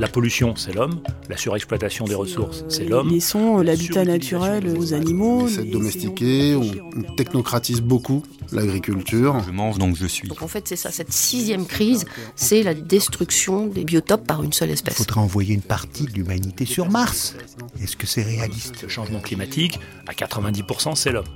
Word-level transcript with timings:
La 0.00 0.08
pollution, 0.08 0.56
c'est 0.56 0.72
l'homme. 0.72 1.02
La 1.28 1.36
surexploitation 1.36 2.06
des 2.06 2.14
ressources, 2.14 2.64
c'est 2.70 2.86
l'homme. 2.86 3.10
Laissons 3.10 3.58
euh, 3.58 3.62
l'habitat 3.62 4.02
naturel 4.02 4.66
aux 4.78 4.94
animaux. 4.94 5.42
On 5.42 5.46
essaie 5.46 5.64
de 5.64 5.70
domestiquer, 5.70 6.56
on, 6.56 7.02
technocratise 7.16 7.82
beaucoup 7.82 8.22
l'agriculture. 8.50 9.42
Je 9.46 9.50
mange 9.50 9.76
donc 9.76 9.96
je 9.96 10.06
suis. 10.06 10.26
Donc 10.26 10.40
en 10.40 10.48
fait, 10.48 10.66
c'est 10.66 10.76
ça, 10.76 10.90
cette 10.90 11.12
sixième 11.12 11.66
crise, 11.66 12.06
c'est 12.34 12.62
la 12.62 12.72
destruction 12.72 13.66
des 13.66 13.84
biotopes 13.84 14.26
par 14.26 14.42
une 14.42 14.54
seule 14.54 14.70
Il 14.70 14.72
espèce. 14.72 14.94
faudrait 14.94 15.20
envoyer 15.20 15.52
une 15.52 15.60
partie 15.60 16.04
de 16.04 16.12
l'humanité 16.12 16.64
sur 16.64 16.88
Mars. 16.88 17.36
Est-ce 17.82 17.98
que 17.98 18.06
c'est 18.06 18.22
réaliste? 18.22 18.80
Le 18.80 18.88
changement 18.88 19.20
climatique, 19.20 19.78
à 20.06 20.14
90%, 20.14 20.94
c'est 20.94 21.12
l'homme. 21.12 21.28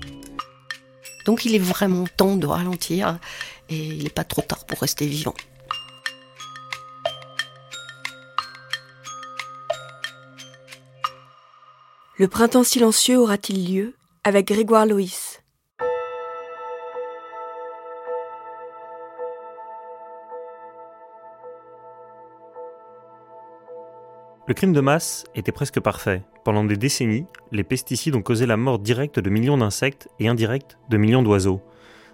Donc 1.27 1.45
il 1.45 1.55
est 1.55 1.59
vraiment 1.59 2.07
temps 2.17 2.37
de 2.37 2.47
ralentir 2.47 3.19
et 3.69 3.77
il 3.77 4.05
n'est 4.05 4.09
pas 4.09 4.25
trop 4.25 4.41
tard 4.41 4.65
pour 4.65 4.79
rester 4.79 5.07
vivant. 5.07 5.35
Le 12.17 12.29
printemps 12.29 12.63
silencieux 12.63 13.19
aura-t-il 13.19 13.75
lieu 13.75 13.95
avec 14.23 14.47
Grégoire 14.47 14.87
Loïs? 14.87 15.43
Le 24.47 24.55
crime 24.55 24.73
de 24.73 24.81
masse 24.81 25.25
était 25.35 25.51
presque 25.51 25.81
parfait. 25.81 26.23
Pendant 26.45 26.63
des 26.63 26.77
décennies, 26.77 27.27
les 27.51 27.65
pesticides 27.65 28.15
ont 28.15 28.23
causé 28.23 28.47
la 28.47 28.57
mort 28.57 28.79
directe 28.79 29.19
de 29.19 29.29
millions 29.29 29.59
d'insectes 29.59 30.07
et 30.21 30.29
indirecte 30.29 30.79
de 30.91 30.97
millions 30.97 31.25
d'oiseaux. 31.25 31.63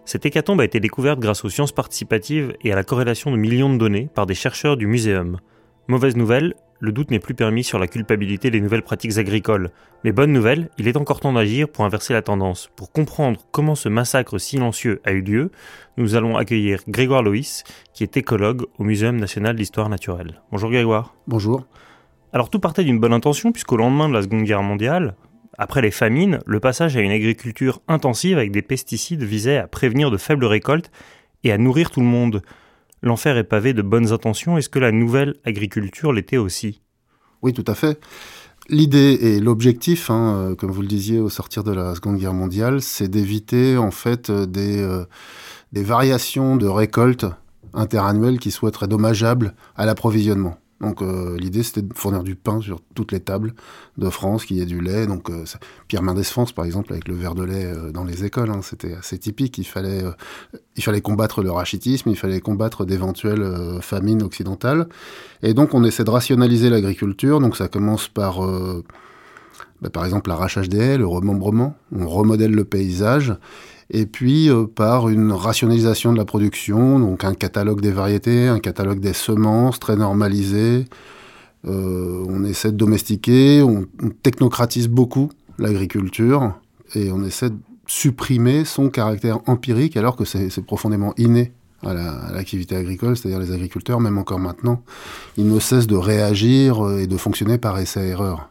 Cette 0.06 0.24
hécatombe 0.24 0.62
a 0.62 0.64
été 0.64 0.80
découverte 0.80 1.20
grâce 1.20 1.44
aux 1.44 1.50
sciences 1.50 1.72
participatives 1.72 2.56
et 2.62 2.72
à 2.72 2.74
la 2.74 2.84
corrélation 2.84 3.32
de 3.32 3.36
millions 3.36 3.70
de 3.70 3.76
données 3.76 4.08
par 4.14 4.24
des 4.24 4.34
chercheurs 4.34 4.78
du 4.78 4.86
muséum. 4.86 5.40
Mauvaise 5.88 6.16
nouvelle, 6.16 6.54
le 6.80 6.92
doute 6.92 7.10
n'est 7.10 7.18
plus 7.18 7.34
permis 7.34 7.62
sur 7.62 7.78
la 7.78 7.86
culpabilité 7.86 8.50
des 8.50 8.60
nouvelles 8.60 8.82
pratiques 8.82 9.18
agricoles. 9.18 9.70
Mais 10.02 10.12
bonne 10.12 10.32
nouvelle, 10.32 10.70
il 10.78 10.88
est 10.88 10.96
encore 10.96 11.20
temps 11.20 11.34
d'agir 11.34 11.68
pour 11.68 11.84
inverser 11.84 12.14
la 12.14 12.22
tendance. 12.22 12.70
Pour 12.74 12.90
comprendre 12.90 13.46
comment 13.52 13.74
ce 13.74 13.90
massacre 13.90 14.38
silencieux 14.38 15.00
a 15.04 15.12
eu 15.12 15.20
lieu, 15.20 15.50
nous 15.98 16.16
allons 16.16 16.36
accueillir 16.36 16.82
Grégoire 16.88 17.22
Loïs, 17.22 17.64
qui 17.92 18.02
est 18.02 18.16
écologue 18.16 18.66
au 18.78 18.84
Muséum 18.84 19.16
national 19.16 19.56
d'histoire 19.56 19.90
naturelle. 19.90 20.40
Bonjour 20.50 20.70
Grégoire. 20.70 21.14
Bonjour. 21.26 21.66
Alors 22.32 22.48
tout 22.48 22.60
partait 22.60 22.84
d'une 22.84 22.98
bonne 22.98 23.12
intention, 23.12 23.52
puisqu'au 23.52 23.76
lendemain 23.76 24.08
de 24.08 24.14
la 24.14 24.22
Seconde 24.22 24.44
Guerre 24.44 24.62
mondiale, 24.62 25.14
après 25.58 25.82
les 25.82 25.90
famines, 25.90 26.38
le 26.46 26.60
passage 26.60 26.96
à 26.96 27.00
une 27.00 27.10
agriculture 27.10 27.82
intensive 27.86 28.38
avec 28.38 28.52
des 28.52 28.62
pesticides 28.62 29.22
visait 29.22 29.58
à 29.58 29.66
prévenir 29.66 30.10
de 30.10 30.16
faibles 30.16 30.46
récoltes 30.46 30.90
et 31.44 31.52
à 31.52 31.58
nourrir 31.58 31.90
tout 31.90 32.00
le 32.00 32.06
monde. 32.06 32.40
L'enfer 33.02 33.36
est 33.36 33.44
pavé 33.44 33.72
de 33.72 33.82
bonnes 33.82 34.12
intentions, 34.12 34.58
est-ce 34.58 34.68
que 34.68 34.78
la 34.78 34.92
nouvelle 34.92 35.36
agriculture 35.44 36.12
l'était 36.12 36.36
aussi? 36.36 36.82
Oui, 37.42 37.52
tout 37.52 37.64
à 37.66 37.74
fait. 37.74 37.98
L'idée 38.68 39.18
et 39.20 39.40
l'objectif, 39.40 40.10
hein, 40.10 40.34
euh, 40.36 40.54
comme 40.54 40.70
vous 40.70 40.82
le 40.82 40.86
disiez 40.86 41.18
au 41.18 41.28
sortir 41.28 41.64
de 41.64 41.72
la 41.72 41.96
Seconde 41.96 42.18
Guerre 42.18 42.34
mondiale, 42.34 42.80
c'est 42.82 43.08
d'éviter 43.08 43.76
en 43.76 43.90
fait 43.90 44.30
euh, 44.30 44.46
des, 44.46 44.80
euh, 44.80 45.04
des 45.72 45.82
variations 45.82 46.56
de 46.56 46.68
récoltes 46.68 47.26
interannuelles 47.74 48.38
qui 48.38 48.52
soient 48.52 48.70
très 48.70 48.86
dommageables 48.86 49.54
à 49.74 49.86
l'approvisionnement. 49.86 50.59
Donc 50.80 51.02
euh, 51.02 51.36
l'idée 51.38 51.62
c'était 51.62 51.82
de 51.82 51.92
fournir 51.94 52.22
du 52.22 52.34
pain 52.34 52.60
sur 52.60 52.80
toutes 52.94 53.12
les 53.12 53.20
tables 53.20 53.54
de 53.98 54.08
France, 54.08 54.46
qu'il 54.46 54.56
y 54.56 54.62
ait 54.62 54.66
du 54.66 54.80
lait. 54.80 55.06
Donc 55.06 55.28
euh, 55.28 55.44
Pierre 55.88 56.02
Mendès 56.02 56.24
France 56.24 56.52
par 56.52 56.64
exemple 56.64 56.92
avec 56.92 57.06
le 57.06 57.14
verre 57.14 57.34
de 57.34 57.44
lait 57.44 57.66
euh, 57.66 57.92
dans 57.92 58.04
les 58.04 58.24
écoles, 58.24 58.50
hein, 58.50 58.60
c'était 58.62 58.94
assez 58.94 59.18
typique. 59.18 59.58
Il 59.58 59.64
fallait, 59.64 60.02
il 60.76 60.82
fallait 60.82 61.02
combattre 61.02 61.42
le 61.42 61.50
rachitisme, 61.50 62.08
il 62.08 62.16
fallait 62.16 62.40
combattre 62.40 62.84
d'éventuelles 62.84 63.78
famines 63.82 64.22
occidentales. 64.22 64.88
Et 65.42 65.52
donc 65.52 65.74
on 65.74 65.84
essaie 65.84 66.04
de 66.04 66.10
rationaliser 66.10 66.70
l'agriculture. 66.70 67.40
Donc 67.40 67.56
ça 67.56 67.68
commence 67.68 68.08
par, 68.08 68.40
bah, 69.82 69.90
par 69.90 70.04
exemple 70.04 70.30
l'arrachage 70.30 70.68
des 70.68 70.78
haies, 70.78 70.98
le 70.98 71.06
remembrement. 71.06 71.76
On 71.94 72.08
remodèle 72.08 72.52
le 72.52 72.64
paysage. 72.64 73.34
Et 73.90 74.06
puis 74.06 74.48
euh, 74.48 74.66
par 74.66 75.08
une 75.08 75.32
rationalisation 75.32 76.12
de 76.12 76.18
la 76.18 76.24
production, 76.24 76.98
donc 77.00 77.24
un 77.24 77.34
catalogue 77.34 77.80
des 77.80 77.90
variétés, 77.90 78.46
un 78.48 78.60
catalogue 78.60 79.00
des 79.00 79.12
semences 79.12 79.80
très 79.80 79.96
normalisé. 79.96 80.84
Euh, 81.66 82.24
on 82.28 82.44
essaie 82.44 82.72
de 82.72 82.76
domestiquer, 82.76 83.62
on, 83.62 83.86
technocratise 84.22 84.88
beaucoup 84.88 85.30
l'agriculture 85.58 86.54
et 86.94 87.10
on 87.12 87.22
essaie 87.24 87.50
de 87.50 87.58
supprimer 87.86 88.64
son 88.64 88.88
caractère 88.88 89.40
empirique 89.46 89.96
alors 89.96 90.16
que 90.16 90.24
c'est 90.24 90.64
profondément 90.64 91.12
inné 91.18 91.52
à 91.82 91.92
la- 91.92 92.12
à 92.12 92.32
l'activité 92.32 92.76
agricole, 92.76 93.16
c'est-à-dire 93.16 93.40
les 93.40 93.52
agriculteurs, 93.52 94.00
même 94.00 94.18
encore 94.18 94.38
maintenant, 94.38 94.82
ils 95.36 95.46
ne 95.52 95.58
cessent 95.58 95.86
de 95.86 95.96
réagir 95.96 96.98
et 96.98 97.06
de 97.06 97.16
fonctionner 97.16 97.58
par 97.58 97.78
essai-erreur. 97.78 98.49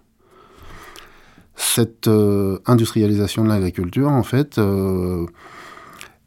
Cette 1.62 2.08
euh, 2.08 2.60
industrialisation 2.68 3.44
de 3.44 3.50
l'agriculture, 3.50 4.08
en 4.08 4.24
fait, 4.24 4.58
euh, 4.58 5.26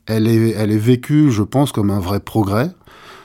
elle, 0.04 0.26
est, 0.26 0.50
elle 0.50 0.70
est 0.70 0.76
vécue, 0.76 1.31
je 1.31 1.43
pense, 1.43 1.72
comme 1.72 1.91
un 1.91 2.00
vrai 2.00 2.20
progrès. 2.20 2.70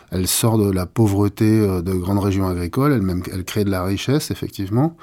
Elle 0.10 0.26
sort 0.26 0.58
de 0.58 0.72
la 0.72 0.86
pauvreté 0.86 1.60
euh, 1.60 1.82
de 1.82 1.92
grandes 1.92 2.20
régions 2.20 2.48
agricoles, 2.48 2.94
elle, 2.94 3.02
même, 3.02 3.22
crée 3.22 3.66
de 3.66 3.70
la 3.70 3.84
richesse, 3.84 4.32
effectivement. 4.32 4.96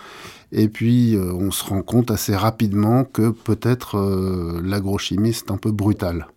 Et 0.51 0.69
puis, 0.69 1.19
on 1.19 1.51
se 1.51 1.65
rend 1.65 1.83
compte 1.83 2.11
assez 2.11 2.35
rapidement 2.35 3.05
que 3.05 3.31
peut-être 3.31 3.99
l'agrochimie, 4.63 5.35
c'est 5.35 5.51
un 5.51 5.57
peu 5.57 5.73
brutal. 5.73 6.29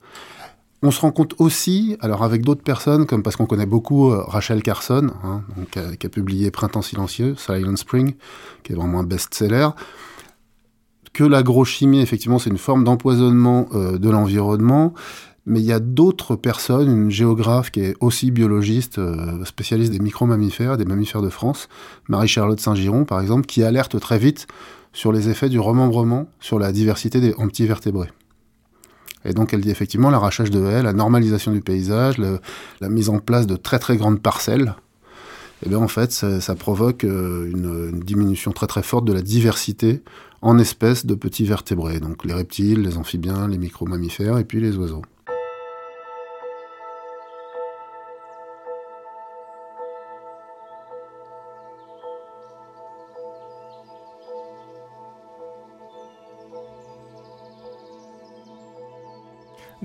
On 0.82 0.90
se 0.90 1.00
rend 1.02 1.12
compte 1.12 1.36
aussi, 1.38 1.98
alors 2.02 2.24
avec 2.24 2.42
d'autres 2.42 2.64
personnes, 2.64 3.06
comme 3.06 3.22
parce 3.22 3.36
qu'on 3.36 3.46
connaît 3.46 3.68
beaucoup 3.68 4.10
Rachel 4.10 4.64
Carson, 4.64 5.12
hein, 5.24 5.44
qui 5.72 6.08
a 6.08 6.10
publié 6.10 6.50
Printemps 6.50 6.82
silencieux, 6.82 7.36
Silent 7.38 7.76
Spring, 7.76 8.16
qui 8.64 8.74
est 8.74 8.76
vraiment 8.76 9.02
un 9.02 9.04
best-seller, 9.04 9.70
que 11.14 11.24
l'agrochimie, 11.24 12.00
effectivement, 12.00 12.40
c'est 12.40 12.50
une 12.50 12.58
forme 12.58 12.84
d'empoisonnement 12.84 13.68
euh, 13.74 13.98
de 13.98 14.10
l'environnement. 14.10 14.94
Mais 15.46 15.62
il 15.62 15.66
y 15.66 15.72
a 15.72 15.80
d'autres 15.80 16.36
personnes, 16.36 16.92
une 16.92 17.10
géographe 17.10 17.72
qui 17.72 17.80
est 17.80 17.96
aussi 18.02 18.32
biologiste, 18.32 19.00
euh, 19.00 19.46
spécialiste 19.46 19.94
des 19.94 20.00
micro-mammifères, 20.00 20.76
des 20.76 20.84
mammifères 20.84 21.22
de 21.22 21.30
France, 21.30 21.70
Marie-Charlotte 22.10 22.60
Saint-Giron, 22.60 23.06
par 23.06 23.22
exemple, 23.22 23.46
qui 23.46 23.64
alerte 23.64 23.98
très 24.00 24.18
vite 24.18 24.48
sur 24.92 25.14
les 25.14 25.30
effets 25.30 25.48
du 25.48 25.60
remembrement 25.60 26.28
sur 26.42 26.60
la 26.60 26.72
diversité 26.74 27.22
des 27.22 27.34
vertébrés. 27.60 28.10
Et 29.26 29.34
donc 29.34 29.54
elle 29.54 29.62
dit 29.62 29.70
effectivement 29.70 30.10
l'arrachage 30.10 30.52
de 30.52 30.64
haies, 30.66 30.82
la 30.82 30.94
normalisation 30.94 31.52
du 31.52 31.62
paysage, 31.62 32.18
la 32.18 32.90
mise 32.90 33.10
en 33.10 33.20
place 33.20 33.46
de 33.46 33.56
très 33.56 33.80
très 33.80 33.98
grandes 33.98 34.22
parcelles, 34.22 34.76
et 35.66 35.70
bien 35.70 35.80
en 35.80 35.88
fait 35.88 36.12
ça, 36.12 36.40
ça 36.40 36.56
provoque 36.56 37.04
euh, 37.04 37.50
une, 37.52 37.90
une 37.96 38.00
diminution 38.00 38.52
très 38.52 38.68
très 38.68 38.84
forte 38.84 39.06
de 39.06 39.14
la 39.14 39.22
diversité 39.22 40.02
en 40.42 40.58
espèces 40.60 41.06
de 41.06 41.16
petits 41.16 41.46
vertébrés, 41.46 42.00
donc 42.00 42.26
les 42.26 42.34
reptiles, 42.34 42.82
les 42.82 42.98
amphibiens, 42.98 43.48
les 43.48 43.58
micro-mammifères 43.58 44.38
et 44.38 44.46
puis 44.46 44.62
les 44.62 44.78
oiseaux. 44.78 45.02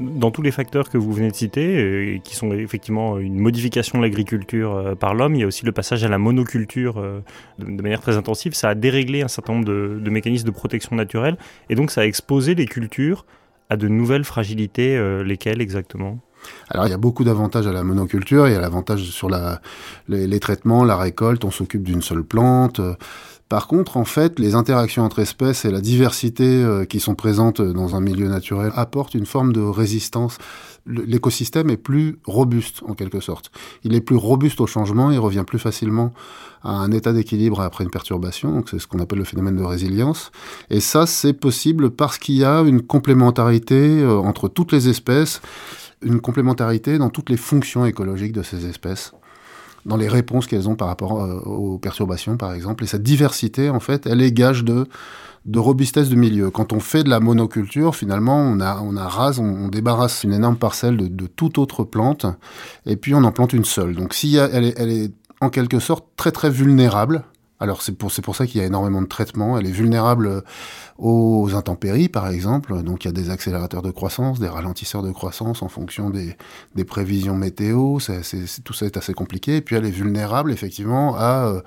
Dans 0.02 0.30
tous 0.30 0.42
les 0.42 0.50
facteurs 0.50 0.88
que 0.88 0.98
vous 0.98 1.12
venez 1.12 1.30
de 1.30 1.34
citer, 1.34 1.76
euh, 1.76 2.18
qui 2.18 2.34
sont 2.34 2.52
effectivement 2.52 3.18
une 3.18 3.38
modification 3.38 3.98
de 3.98 4.02
l'agriculture 4.02 4.74
euh, 4.74 4.94
par 4.94 5.14
l'homme, 5.14 5.34
il 5.34 5.40
y 5.40 5.44
a 5.44 5.46
aussi 5.46 5.64
le 5.64 5.72
passage 5.72 6.04
à 6.04 6.08
la 6.08 6.18
monoculture 6.18 6.98
euh, 6.98 7.20
de, 7.58 7.82
manière 7.82 8.00
très 8.00 8.16
intensive. 8.16 8.54
Ça 8.54 8.68
a 8.68 8.74
déréglé 8.74 9.22
un 9.22 9.28
certain 9.28 9.54
nombre 9.54 9.64
de, 9.64 9.98
de 10.00 10.10
mécanismes 10.10 10.46
de 10.46 10.52
protection 10.52 10.96
naturelle, 10.96 11.36
et 11.70 11.74
donc 11.74 11.90
ça 11.90 12.02
a 12.02 12.04
exposé 12.04 12.54
les 12.54 12.66
cultures 12.66 13.24
à 13.70 13.76
de 13.76 13.88
nouvelles 13.88 14.24
fragilités, 14.24 15.00
lesquelles 15.24 15.62
exactement? 15.62 16.18
Alors 16.68 16.86
il 16.86 16.90
y 16.90 16.94
a 16.94 16.98
beaucoup 16.98 17.24
d'avantages 17.24 17.66
à 17.66 17.72
la 17.72 17.84
monoculture, 17.84 18.48
il 18.48 18.52
y 18.52 18.56
a 18.56 18.60
l'avantage 18.60 19.02
sur 19.02 19.28
la, 19.28 19.60
les, 20.08 20.40
traitements, 20.40 20.84
la 20.84 20.96
récolte, 20.96 21.44
on 21.44 21.50
s'occupe 21.50 21.82
d'une 21.82 22.02
seule 22.02 22.24
plante. 22.24 22.80
Par 23.52 23.66
contre, 23.66 23.98
en 23.98 24.06
fait, 24.06 24.38
les 24.38 24.54
interactions 24.54 25.02
entre 25.02 25.18
espèces 25.18 25.66
et 25.66 25.70
la 25.70 25.82
diversité 25.82 26.44
euh, 26.46 26.86
qui 26.86 27.00
sont 27.00 27.14
présentes 27.14 27.60
dans 27.60 27.94
un 27.94 28.00
milieu 28.00 28.26
naturel 28.28 28.72
apportent 28.74 29.12
une 29.12 29.26
forme 29.26 29.52
de 29.52 29.60
résistance. 29.60 30.38
L'écosystème 30.86 31.68
est 31.68 31.76
plus 31.76 32.18
robuste, 32.24 32.82
en 32.88 32.94
quelque 32.94 33.20
sorte. 33.20 33.50
Il 33.84 33.94
est 33.94 34.00
plus 34.00 34.16
robuste 34.16 34.62
au 34.62 34.66
changement, 34.66 35.10
il 35.10 35.18
revient 35.18 35.44
plus 35.46 35.58
facilement 35.58 36.14
à 36.62 36.70
un 36.70 36.92
état 36.92 37.12
d'équilibre 37.12 37.60
après 37.60 37.84
une 37.84 37.90
perturbation, 37.90 38.52
donc 38.52 38.70
c'est 38.70 38.78
ce 38.78 38.86
qu'on 38.86 39.00
appelle 39.00 39.18
le 39.18 39.24
phénomène 39.24 39.56
de 39.56 39.64
résilience. 39.64 40.32
Et 40.70 40.80
ça, 40.80 41.04
c'est 41.06 41.34
possible 41.34 41.90
parce 41.90 42.16
qu'il 42.16 42.36
y 42.36 42.44
a 42.44 42.60
une 42.60 42.80
complémentarité 42.80 44.00
euh, 44.00 44.16
entre 44.16 44.48
toutes 44.48 44.72
les 44.72 44.88
espèces, 44.88 45.42
une 46.02 46.20
complémentarité 46.20 46.98
dans 46.98 47.10
toutes 47.10 47.30
les 47.30 47.36
fonctions 47.36 47.84
écologiques 47.84 48.32
de 48.32 48.42
ces 48.42 48.66
espèces. 48.66 49.12
dans 49.84 49.96
les 49.96 50.06
réponses 50.06 50.46
qu'elles 50.46 50.68
ont 50.68 50.76
par 50.76 50.86
rapport 50.86 51.12
aux 51.44 51.76
perturbations, 51.76 52.36
par 52.36 52.54
exemple. 52.54 52.84
Et 52.84 52.86
cette 52.86 53.02
diversité, 53.02 53.68
en 53.68 53.80
fait, 53.80 54.06
elle 54.06 54.22
est 54.22 54.30
gage 54.30 54.62
de 54.62 54.86
de 55.44 55.58
robustesse 55.58 56.08
de 56.08 56.14
milieu. 56.14 56.50
Quand 56.50 56.72
on 56.72 56.80
fait 56.80 57.02
de 57.02 57.10
la 57.10 57.20
monoculture, 57.20 57.96
finalement, 57.96 58.38
on, 58.38 58.60
a, 58.60 58.80
on 58.80 58.96
on, 58.96 59.68
débarrasse 59.68 60.24
une 60.24 60.32
énorme 60.32 60.56
parcelle 60.56 60.96
de, 60.96 61.08
de, 61.08 61.26
toute 61.26 61.58
autre 61.58 61.84
plante, 61.84 62.26
et 62.86 62.96
puis 62.96 63.14
on 63.14 63.24
en 63.24 63.32
plante 63.32 63.52
une 63.52 63.64
seule. 63.64 63.96
Donc, 63.96 64.14
si 64.14 64.36
elle 64.36 64.64
est 64.64 65.10
en 65.40 65.50
quelque 65.50 65.80
sorte 65.80 66.06
très 66.16 66.30
très 66.30 66.50
vulnérable, 66.50 67.24
alors 67.62 67.80
c'est 67.82 67.92
pour, 67.92 68.10
pour 68.10 68.36
ça 68.36 68.46
qu'il 68.46 68.60
y 68.60 68.64
a 68.64 68.66
énormément 68.66 69.00
de 69.00 69.06
traitements. 69.06 69.56
Elle 69.56 69.66
est 69.66 69.72
vulnérable 69.72 70.42
aux 70.98 71.50
intempéries, 71.54 72.08
par 72.08 72.28
exemple. 72.28 72.82
Donc 72.82 73.04
il 73.04 73.08
y 73.08 73.10
a 73.10 73.12
des 73.12 73.30
accélérateurs 73.30 73.82
de 73.82 73.90
croissance, 73.90 74.40
des 74.40 74.48
ralentisseurs 74.48 75.02
de 75.02 75.12
croissance 75.12 75.62
en 75.62 75.68
fonction 75.68 76.10
des, 76.10 76.36
des 76.74 76.84
prévisions 76.84 77.36
météo. 77.36 77.98
Tout 78.64 78.72
ça 78.72 78.86
est 78.86 78.96
assez 78.96 79.14
compliqué. 79.14 79.56
Et 79.56 79.60
puis 79.60 79.76
elle 79.76 79.86
est 79.86 79.90
vulnérable 79.90 80.50
effectivement 80.50 81.14
à 81.16 81.46
euh, 81.46 81.60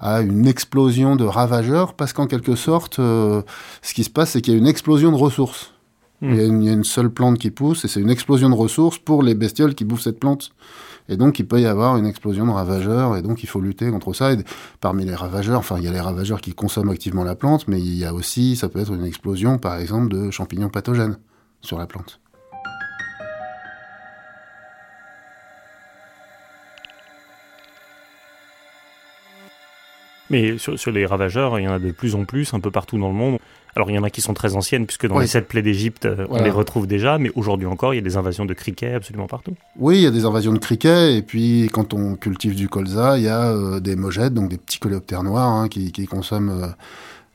à 0.00 0.20
une 0.20 0.46
explosion 0.46 1.16
de 1.16 1.24
ravageurs, 1.24 1.94
parce 1.94 2.12
qu'en 2.12 2.26
quelque 2.26 2.56
sorte, 2.56 2.98
euh, 2.98 3.40
ce 3.80 3.94
qui 3.94 4.04
se 4.04 4.10
passe, 4.10 4.32
c'est 4.32 4.42
qu'il 4.42 4.52
y 4.52 4.56
a 4.56 4.58
une 4.58 4.66
explosion 4.66 5.10
de 5.10 5.16
ressources. 5.16 5.72
Hmm. 6.20 6.32
Il, 6.32 6.62
y 6.62 6.68
a 6.68 6.72
une, 6.72 6.84
seule 6.84 7.10
plante 7.10 7.38
qui 7.38 7.50
pousse, 7.50 7.84
et 7.84 7.88
c'est 7.88 8.00
une 8.00 8.10
explosion 8.10 8.50
de 8.50 8.54
ressources 8.54 8.98
pour 8.98 9.22
les 9.22 9.34
bestioles 9.34 9.74
qui 9.74 9.84
bouffent 9.84 10.02
cette 10.02 10.20
plante. 10.20 10.50
Et 11.08 11.16
donc, 11.16 11.38
il 11.38 11.46
peut 11.46 11.60
y 11.60 11.66
avoir 11.66 11.96
une 11.96 12.06
explosion 12.06 12.46
de 12.46 12.50
ravageurs, 12.50 13.16
et 13.16 13.22
donc 13.22 13.42
il 13.42 13.46
faut 13.46 13.60
lutter 13.60 13.90
contre 13.90 14.14
ça. 14.14 14.32
Et 14.32 14.38
parmi 14.80 15.04
les 15.04 15.14
ravageurs, 15.14 15.58
enfin, 15.58 15.76
il 15.78 15.84
y 15.84 15.88
a 15.88 15.92
les 15.92 16.00
ravageurs 16.00 16.40
qui 16.40 16.54
consomment 16.54 16.90
activement 16.90 17.24
la 17.24 17.34
plante, 17.34 17.68
mais 17.68 17.78
il 17.78 17.94
y 17.94 18.04
a 18.04 18.14
aussi, 18.14 18.56
ça 18.56 18.68
peut 18.68 18.80
être 18.80 18.92
une 18.92 19.04
explosion, 19.04 19.58
par 19.58 19.76
exemple, 19.76 20.08
de 20.08 20.30
champignons 20.30 20.70
pathogènes 20.70 21.18
sur 21.60 21.78
la 21.78 21.86
plante. 21.86 22.20
Mais 30.30 30.56
sur, 30.58 30.90
les 30.90 31.04
ravageurs, 31.04 31.58
il 31.60 31.64
y 31.64 31.68
en 31.68 31.74
a 31.74 31.78
de 31.78 31.92
plus 31.92 32.14
en 32.14 32.24
plus, 32.24 32.54
un 32.54 32.60
peu 32.60 32.70
partout 32.70 32.98
dans 32.98 33.08
le 33.08 33.14
monde. 33.14 33.38
Alors 33.76 33.90
il 33.90 33.94
y 33.94 33.98
en 33.98 34.04
a 34.04 34.10
qui 34.10 34.20
sont 34.20 34.34
très 34.34 34.54
anciennes, 34.54 34.86
puisque 34.86 35.06
dans 35.06 35.18
les 35.18 35.26
sept 35.26 35.48
plaies 35.48 35.62
d'Égypte, 35.62 36.06
euh, 36.06 36.26
on 36.30 36.42
les 36.42 36.50
retrouve 36.50 36.86
déjà, 36.86 37.18
mais 37.18 37.30
aujourd'hui 37.34 37.66
encore, 37.66 37.92
il 37.92 37.96
y 37.96 38.00
a 38.00 38.02
des 38.02 38.16
invasions 38.16 38.44
de 38.44 38.54
criquets 38.54 38.94
absolument 38.94 39.26
partout. 39.26 39.54
Oui, 39.76 39.96
il 39.96 40.02
y 40.02 40.06
a 40.06 40.12
des 40.12 40.24
invasions 40.24 40.52
de 40.52 40.58
criquets, 40.58 41.16
et 41.16 41.22
puis 41.22 41.68
quand 41.72 41.92
on 41.92 42.14
cultive 42.14 42.54
du 42.54 42.68
colza, 42.68 43.18
il 43.18 43.24
y 43.24 43.28
a 43.28 43.50
euh, 43.50 43.80
des 43.80 43.96
mogettes, 43.96 44.34
donc 44.34 44.48
des 44.48 44.58
petits 44.58 44.78
coléoptères 44.78 45.24
noirs, 45.24 45.48
hein, 45.48 45.68
qui, 45.68 46.06
consomment 46.06 46.62
euh, 46.62 46.66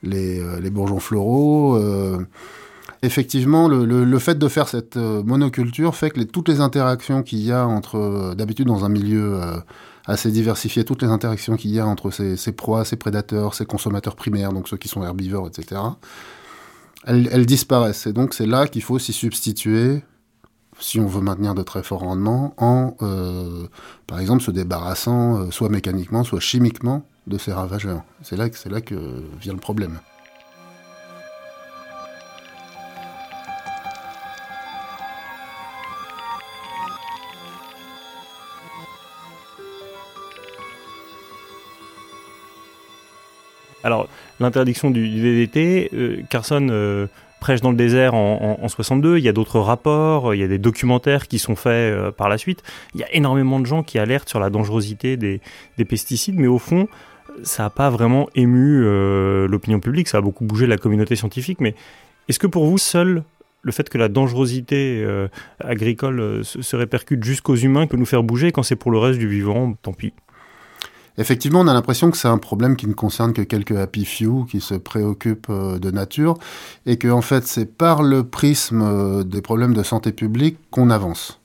les, 0.03 0.41
les, 0.62 0.69
bourgeons 0.69 1.00
floraux. 1.00 1.77
Effectivement, 3.01 3.68
le, 3.68 3.85
le, 3.85 4.19
fait 4.19 4.38
de 4.38 4.47
faire 4.47 4.68
cette 4.68 4.95
monoculture 4.95 5.95
fait 5.95 6.09
que 6.12 6.19
les, 6.19 6.25
toutes 6.25 6.47
les 6.47 6.62
interactions 6.62 7.24
qu'il 7.24 7.39
y 7.39 7.51
a 7.51 7.65
entre, 7.65 8.33
d'habitude 8.35 8.68
dans 8.68 8.85
un 8.85 8.89
milieu 8.89 9.39
assez 10.09 10.31
diversifier 10.31 10.83
toutes 10.83 11.03
les 11.03 11.07
interactions 11.07 11.56
qu'il 11.56 11.71
y 11.71 11.79
a 11.79 11.85
entre 11.85 12.09
ces, 12.09 12.51
proies, 12.51 12.83
ces 12.83 12.95
prédateurs, 12.95 13.53
ces 13.53 13.65
consommateurs 13.65 14.15
primaires, 14.15 14.51
donc 14.51 14.67
ceux 14.67 14.77
qui 14.77 14.88
sont 14.88 15.03
herbivores, 15.03 15.47
etc., 15.47 15.81
elles, 17.06 17.45
disparaissent. 17.45 18.07
Et 18.07 18.13
donc 18.13 18.33
c'est 18.33 18.45
là 18.45 18.67
qu'il 18.67 18.81
faut 18.81 19.00
s'y 19.00 19.13
substituer 19.13 20.01
si 20.79 21.00
on 21.00 21.07
veut 21.07 21.21
maintenir 21.21 21.56
de 21.56 21.61
très 21.61 21.83
forts 21.83 22.00
rendements, 22.00 22.53
en, 22.57 22.95
euh, 23.01 23.67
par 24.07 24.19
exemple, 24.19 24.41
se 24.41 24.51
débarrassant 24.51 25.38
euh, 25.38 25.51
soit 25.51 25.69
mécaniquement, 25.69 26.23
soit 26.23 26.39
chimiquement 26.39 27.03
de 27.27 27.38
ces 27.38 27.51
ravageurs. 27.51 28.03
C'est 28.23 28.38
là, 28.38 28.47
c'est 28.53 28.69
là 28.69 28.79
que 28.81 28.95
vient 29.41 29.53
le 29.53 29.59
problème. 29.59 30.00
Alors, 43.89 44.07
l'interdiction 44.39 44.91
du, 44.91 45.09
DDT, 45.09 45.89
euh, 45.95 46.21
Carson 46.30 46.68
euh, 46.69 47.07
prêche 47.39 47.59
dans 47.59 47.71
le 47.71 47.75
désert 47.75 48.13
en, 48.13 48.68
62, 48.68 49.18
il 49.18 49.24
y 49.24 49.27
a 49.27 49.31
d'autres 49.31 49.59
rapports, 49.59 50.36
il 50.36 50.39
y 50.39 50.44
a 50.44 50.47
des 50.47 50.59
documentaires 50.59 51.27
qui 51.27 51.39
sont 51.39 51.56
faits 51.56 51.71
euh, 51.71 52.12
par 52.12 52.30
la 52.30 52.38
suite. 52.38 52.62
Il 52.94 53.01
y 53.01 53.03
a 53.03 53.12
énormément 53.15 53.59
de 53.59 53.65
gens 53.65 53.81
qui 53.81 53.97
alertent 53.97 54.30
sur 54.30 54.39
la 54.39 54.51
dangerosité 54.51 55.18
des, 55.18 55.41
pesticides, 55.86 56.36
mais 56.38 56.45
au 56.45 56.59
fond, 56.59 56.88
ça 57.41 57.63
n'a 57.63 57.71
pas 57.71 57.89
vraiment 57.89 58.30
ému 58.36 58.83
l'opinion 59.47 59.80
publique, 59.80 60.07
ça 60.07 60.19
a 60.19 60.21
beaucoup 60.21 60.45
bougé 60.45 60.68
la 60.68 60.77
communauté 60.77 61.15
scientifique, 61.15 61.59
mais 61.59 61.74
est-ce 62.27 62.38
que 62.38 62.45
pour 62.45 62.65
vous, 62.65 62.77
seul 62.77 63.24
le 63.63 63.71
fait 63.71 63.89
que 63.89 63.97
la 63.97 64.07
dangerosité 64.07 65.03
agricole 65.59 66.45
se, 66.45 66.62
se 66.62 66.75
répercute 66.75 67.24
jusqu'aux 67.24 67.56
humains 67.56 67.88
peut 67.88 67.97
nous 67.97 68.06
faire 68.06 68.21
bouger? 68.21 68.51
Quand 68.51 68.62
c'est 68.62 68.75
pour 68.75 68.92
le 68.92 69.00
reste 69.00 69.18
du 69.18 69.27
vivant, 69.27 69.74
tant 69.81 69.94
pis 69.94 70.13
Effectivement, 71.19 71.60
on 71.60 71.68
a 71.68 71.74
l'impression 71.74 72.12
que 72.12 72.18
c'est 72.18 72.30
un 72.30 72.38
problème 72.38 72.77
qui 72.77 72.88
ne 72.88 72.94
concerne 72.94 73.33
que 73.33 73.42
quelques 73.42 73.74
happy 73.74 74.06
few 74.06 74.45
qui 74.45 74.62
se 74.62 74.74
préoccupent 74.74 75.50
euh, 75.50 75.77
de 75.77 75.92
nature 75.92 76.38
et 76.86 76.98
que 76.98 77.10
en 77.10 77.21
fait 77.21 77.45
c'est 77.45 77.66
par 77.66 78.04
le 78.04 78.24
prisme 78.24 78.81
euh, 78.81 79.24
des 79.25 79.42
problèmes 79.42 79.74
de 79.74 79.83
santé 79.83 80.13
publique 80.13 80.57
qu'on 80.71 80.89
avance. 80.89 81.42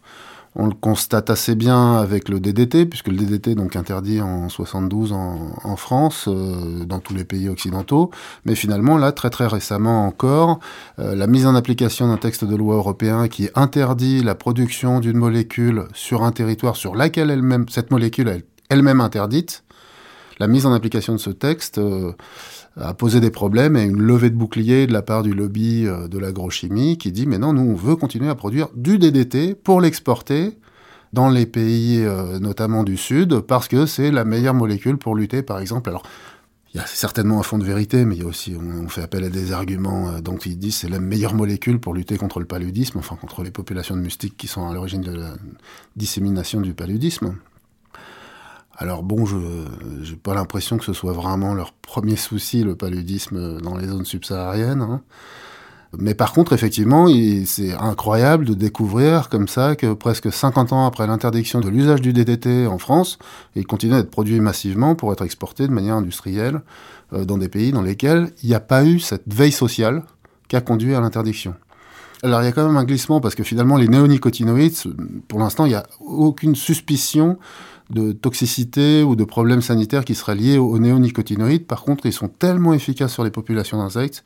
On 0.55 0.69
le 0.69 0.75
constate 0.75 1.29
assez 1.29 1.56
bien 1.56 1.97
avec 1.97 2.29
le 2.29 2.38
DDT, 2.38 2.87
puisque 2.87 3.09
le 3.09 3.17
DDT 3.17 3.56
donc 3.56 3.75
interdit 3.75 4.21
en 4.21 4.49
72 4.49 5.12
en, 5.12 5.75
France, 5.75 6.29
euh, 6.29 6.85
dans 6.85 7.00
tous 7.00 7.12
les 7.12 7.25
pays 7.25 7.49
occidentaux. 7.49 8.12
Mais 8.44 8.55
finalement, 8.55 8.97
là, 8.97 9.11
très 9.11 9.31
très 9.31 9.49
récemment 9.49 10.06
encore, 10.06 10.61
la 10.99 11.26
mise 11.26 11.49
en 11.49 11.56
application 11.56 12.06
d'un 12.06 12.19
texte 12.19 12.44
de 12.44 12.55
loi 12.55 12.76
européen 12.76 13.26
qui 13.26 13.49
interdit 13.56 14.23
la 14.23 14.37
production 14.37 15.00
d'une 15.00 15.17
molécule 15.17 15.87
sur 15.93 16.23
un 16.23 16.31
territoire 16.31 16.76
sur 16.76 16.94
laquelle 16.94 17.32
elle-même 17.32 17.67
cette 17.69 17.91
molécule 17.91 18.29
est 18.29 18.53
elle-même 18.69 19.00
interdite, 19.00 19.64
la 20.40 20.49
mise 20.49 20.66
en 20.66 20.72
application 20.72 21.12
de 21.14 21.19
ce 21.19 21.31
texte 21.31 21.78
euh, 21.78 22.12
a 22.76 22.94
posé 22.94 23.20
des 23.20 23.31
problèmes 23.31 23.76
et 23.76 23.84
une 23.84 24.00
levée 24.00 24.31
de 24.31 24.37
bouclier 24.37 24.87
de 24.87 24.93
la 24.93 25.02
part 25.02 25.22
du 25.22 25.32
lobby 25.32 25.87
euh, 25.87 26.08
de 26.08 26.19
l'agrochimie 26.19 26.99
qui 26.99 27.12
dit 27.12 27.26
mais 27.26 27.38
non, 27.38 27.52
nous 27.52 27.62
on 27.62 27.75
veut 27.75 27.96
continuer 27.96 28.28
à 28.28 28.34
produire 28.34 28.69
du 28.75 28.99
DDT 28.99 29.55
pour 29.55 29.81
l'exporter 29.81 30.58
dans 31.12 31.28
les 31.28 31.46
pays 31.46 32.05
euh, 32.05 32.40
notamment 32.40 32.82
du 32.82 32.96
Sud 32.96 33.40
parce 33.40 33.69
que 33.69 33.87
c'est 33.87 34.11
la 34.11 34.25
meilleure 34.25 34.55
molécule 34.55 34.99
pour 34.99 35.14
lutter 35.14 35.43
par 35.43 35.61
exemple. 35.61 35.88
Alors 35.88 36.02
il 36.72 36.78
y 36.78 36.81
a 36.81 36.87
certainement 36.87 37.38
un 37.38 37.44
fond 37.44 37.58
de 37.58 37.64
vérité, 37.64 38.05
mais 38.05 38.16
il 38.16 38.22
y 38.22 38.25
a 38.25 38.26
aussi, 38.26 38.56
on, 38.56 38.88
fait 38.88 39.02
appel 39.02 39.22
à 39.22 39.28
des 39.28 39.52
arguments 39.52 40.19
dont 40.19 40.38
ils 40.38 40.58
disent 40.58 40.78
c'est 40.78 40.88
la 40.88 40.99
meilleure 40.99 41.32
molécule 41.32 41.78
pour 41.78 41.94
lutter 41.94 42.16
contre 42.16 42.40
le 42.40 42.46
paludisme, 42.46 42.99
enfin 42.99 43.14
contre 43.14 43.44
les 43.44 43.52
populations 43.52 43.96
de 43.96 44.00
moustiques 44.00 44.37
qui 44.37 44.49
sont 44.49 44.69
à 44.69 44.75
l'origine 44.75 45.00
de 45.00 45.12
la 45.12 45.34
dissémination 45.94 46.61
du 46.61 46.75
paludisme. 46.75 47.37
Alors 48.76 49.03
bon, 49.03 49.25
je 49.25 49.37
n'ai 49.37 50.17
pas 50.17 50.35
l'impression 50.35 50.79
que 50.79 50.85
ce 50.85 50.93
soit 50.93 51.12
vraiment 51.12 51.55
leur 51.55 51.73
premier 51.73 52.16
souci, 52.16 52.64
le 52.64 52.75
paludisme 52.75 53.61
dans 53.61 53.76
les 53.76 53.87
zones 53.87 54.04
subsahariennes. 54.04 54.83
Hein. 54.83 55.00
Mais 55.99 56.14
par 56.14 56.33
contre, 56.33 56.52
effectivement, 56.52 57.07
c'est 57.47 57.73
incroyable 57.75 58.45
de 58.45 58.54
découvrir 58.54 59.28
comme 59.28 59.49
ça 59.49 59.76
que 59.76 59.93
presque 59.93 60.33
50 60.33 60.73
ans 60.73 60.87
après 60.87 61.07
l'interdiction 61.07 61.61
de 61.61 61.69
l'usage 61.69 62.00
du 62.00 62.12
DDT 62.12 62.66
en 62.66 62.78
France, 62.78 63.19
il 63.54 63.66
continue 63.66 63.95
à 63.95 63.99
être 63.99 64.11
produit 64.11 64.40
massivement 64.40 64.95
pour 64.95 65.12
être 65.12 65.25
exporté 65.25 65.66
de 65.66 65.73
manière 65.73 65.95
industrielle 65.95 66.62
euh, 67.12 67.25
dans 67.25 67.38
des 67.38 67.49
pays 67.49 67.73
dans 67.73 67.83
lesquels 67.83 68.31
il 68.43 68.49
n'y 68.49 68.54
a 68.54 68.61
pas 68.61 68.85
eu 68.85 68.99
cette 68.99 69.33
veille 69.33 69.52
sociale 69.52 70.02
qui 70.49 70.57
a 70.57 70.61
conduit 70.61 70.95
à 70.95 71.00
l'interdiction. 71.00 71.54
Alors 72.23 72.40
il 72.43 72.47
y 72.47 72.49
a 72.49 72.52
quand 72.52 72.66
même 72.66 72.76
un 72.76 72.85
glissement 72.85 73.21
parce 73.21 73.35
que 73.35 73.43
finalement 73.43 73.76
les 73.76 73.88
néonicotinoïdes, 73.88 74.75
pour 75.28 75.38
l'instant, 75.38 75.66
il 75.66 75.71
n'y 75.71 75.75
a 75.75 75.85
aucune 76.00 76.54
suspicion 76.54 77.38
de 77.91 78.12
toxicité 78.12 79.03
ou 79.03 79.17
de 79.17 79.25
problèmes 79.25 79.62
sanitaires 79.62 80.05
qui 80.05 80.14
seraient 80.14 80.35
liés 80.35 80.59
aux 80.59 80.79
néonicotinoïdes. 80.79 81.67
Par 81.67 81.83
contre, 81.83 82.07
ils 82.07 82.12
sont 82.12 82.29
tellement 82.29 82.73
efficaces 82.73 83.12
sur 83.12 83.25
les 83.25 83.31
populations 83.31 83.79
d'insectes, 83.79 84.25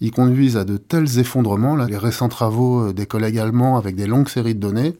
ils 0.00 0.10
conduisent 0.10 0.56
à 0.56 0.64
de 0.64 0.76
tels 0.76 1.18
effondrements, 1.18 1.76
les 1.76 1.96
récents 1.96 2.28
travaux 2.28 2.88
euh, 2.88 2.92
des 2.92 3.06
collègues 3.06 3.38
allemands 3.38 3.76
avec 3.76 3.94
des 3.94 4.06
longues 4.06 4.28
séries 4.28 4.54
de 4.54 4.60
données, 4.60 4.96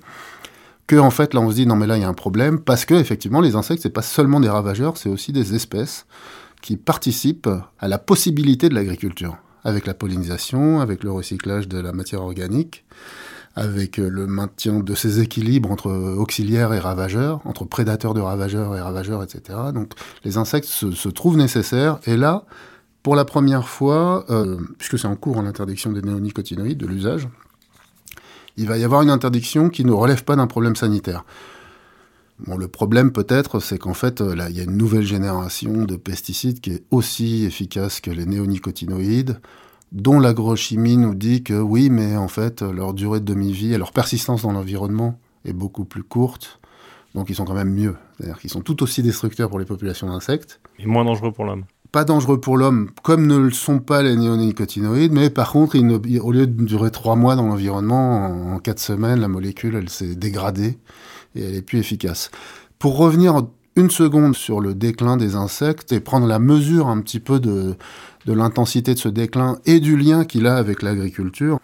que 0.87 0.97
en 0.97 1.11
fait 1.11 1.35
là 1.35 1.41
on 1.41 1.51
se 1.51 1.57
dit 1.57 1.67
non 1.67 1.77
mais 1.77 1.87
là 1.87 1.97
il 1.97 2.03
y 2.03 2.05
a 2.05 2.09
un 2.09 2.15
problème 2.15 2.61
parce 2.61 2.85
que 2.85 2.95
effectivement 2.95 3.41
les 3.41 3.57
insectes 3.57 3.83
c'est 3.83 3.91
pas 3.91 4.03
seulement 4.03 4.41
des 4.41 4.49
ravageurs, 4.49 4.97
c'est 4.97 5.09
aussi 5.09 5.33
des 5.33 5.55
espèces 5.55 6.07
qui 6.61 6.77
participent 6.77 7.51
à 7.81 7.89
la 7.89 7.99
possibilité 7.99 8.69
de 8.69 8.75
l'agriculture 8.75 9.37
avec 9.65 9.87
la 9.87 9.95
pollinisation, 9.95 10.81
avec 10.81 11.05
le 11.05 11.13
recyclage 11.13 11.69
de 11.69 11.79
la 11.79 11.93
matière 11.93 12.23
organique 12.23 12.85
avec 13.55 13.99
euh, 13.99 14.09
le 14.09 14.27
maintien 14.27 14.81
de 14.81 14.95
ces 14.95 15.21
équilibres 15.21 15.71
entre 15.71 15.91
auxiliaires 15.91 16.73
et 16.73 16.79
ravageurs, 16.79 17.41
entre 17.45 17.65
prédateurs 17.65 18.15
de 18.15 18.21
ravageurs 18.21 18.77
et 18.77 18.81
ravageurs, 18.81 19.23
etc. 19.23 19.59
Donc 19.75 19.93
les 20.25 20.37
insectes 20.37 20.69
se, 20.69 21.09
trouvent 21.09 21.37
nécessaires. 21.37 21.99
Et 22.07 22.17
là, 22.17 22.45
pour 23.03 23.17
la 23.17 23.25
première 23.25 23.69
fois, 23.69 24.25
euh, 24.31 24.59
puisque 24.79 24.99
c'est 24.99 25.09
en 25.09 25.17
cours 25.17 25.39
en 25.39 25.43
l'interdiction 25.43 25.93
des 25.93 26.03
néonicotinoïdes, 26.03 26.79
de 26.79 26.87
l'usage, 26.87 27.29
il 28.57 28.69
va 28.69 28.79
y 28.79 28.85
avoir 28.85 29.03
une 29.03 29.11
interdiction 29.11 29.71
qui 29.71 29.85
ne 29.85 29.93
relève 29.93 30.25
pas 30.25 30.37
d'un 30.37 30.47
problème 30.47 30.77
sanitaire. 30.77 31.25
Bon, 32.47 32.57
le 32.57 32.69
problème 32.69 33.13
peut-être, 33.13 33.61
c'est 33.61 33.79
qu'en 33.79 33.95
fait, 33.95 34.21
euh, 34.21 34.35
là, 34.35 34.51
il 34.51 34.57
y 34.57 34.61
a 34.61 34.65
une 34.65 34.77
nouvelle 34.77 35.05
génération 35.05 35.85
de 35.85 35.97
pesticides 35.97 36.61
qui 36.61 36.73
est 36.73 36.85
aussi 36.91 37.45
efficace 37.45 38.01
que 38.01 38.11
les 38.11 38.27
néonicotinoïdes, 38.27 39.39
dont 39.93 40.19
l'agrochimie 40.19 40.97
nous 40.97 41.15
dit 41.15 41.43
que 41.43 41.55
oui, 41.55 41.91
mais 41.91 42.17
en 42.17 42.29
fait, 42.29 42.63
leur 42.63 42.95
durée 42.95 43.21
de 43.21 43.25
demi-vie 43.25 43.73
et 43.75 43.79
leur 43.79 43.93
persistance 43.93 44.43
dans 44.43 44.53
l'environnement 44.53 45.19
est 45.45 45.53
beaucoup 45.53 45.85
plus 45.85 46.03
courte 46.03 46.61
Donc 47.15 47.29
ils 47.31 47.35
sont 47.35 47.45
quand 47.45 47.55
même 47.55 47.73
mieux. 47.75 47.95
C'est-à-dire 48.17 48.39
qu'ils 48.39 48.51
sont 48.51 48.63
tout 48.63 48.83
aussi 48.83 49.03
destructeurs 49.03 49.51
pour 49.51 49.59
les 49.59 49.67
populations 49.67 50.09
d'insectes. 50.09 50.61
Et 50.79 50.87
moins 50.87 51.05
dangereux 51.05 51.33
pour 51.33 51.45
l'homme. 51.45 51.65
Pas 51.91 52.05
dangereux 52.05 52.41
pour 52.41 52.57
l'homme, 52.57 52.89
comme 53.03 53.27
ne 53.27 53.37
le 53.37 53.51
sont 53.51 53.79
pas 53.79 54.03
les 54.03 54.17
néonicotinoïdes, 54.17 55.13
mais 55.13 55.29
par 55.29 55.53
contre, 55.53 55.77
ils 55.77 55.87
ne- 55.87 56.21
au 56.21 56.33
lieu 56.33 56.47
de 56.47 56.65
durer 56.65 56.91
trois 56.91 57.17
mois 57.17 57.37
dans 57.37 57.47
l'environnement, 57.47 58.27
en, 58.29 58.55
en 58.55 58.59
quatre 58.61 58.79
semaines, 58.81 59.21
la 59.21 59.29
molécule, 59.29 59.75
elle 59.77 59.91
s'est 59.91 60.15
dégradée 60.15 60.79
et 61.35 61.43
elle 61.45 61.55
est 61.55 61.61
plus 61.63 61.79
efficace. 61.81 62.31
Pour 62.79 62.97
revenir 62.97 63.43
une 63.77 63.91
seconde 63.91 64.37
sur 64.37 64.61
le 64.61 64.75
déclin 64.75 65.17
des 65.17 65.35
insectes 65.35 65.93
et 65.93 66.01
prendre 66.01 66.27
la 66.27 66.39
mesure 66.39 66.89
un 66.89 67.01
petit 67.01 67.21
peu 67.21 67.41
de, 67.41 67.75
l'intensité 68.27 68.95
de 68.95 68.99
ce 68.99 69.09
déclin 69.09 69.59
et 69.65 69.81
du 69.81 69.97
lien 69.97 70.25
qu'il 70.25 70.47
a 70.47 70.57
avec 70.57 70.83
l'agriculture, 70.83 71.59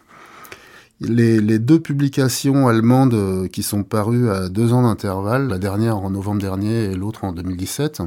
les, 1.01 1.59
deux 1.59 1.79
publications 1.79 2.67
allemandes 2.67 3.15
euh, 3.15 3.47
qui 3.47 3.63
sont 3.63 3.85
parues 3.85 4.31
à 4.31 4.49
deux 4.49 4.73
ans 4.73 4.83
d'intervalle, 4.83 5.49
la 5.49 5.59
dernière 5.59 5.99
en 5.99 6.11
novembre 6.11 6.41
dernier 6.41 6.85
et 6.85 6.95
l'autre 6.95 7.25
en 7.25 7.33
2017, 7.33 8.03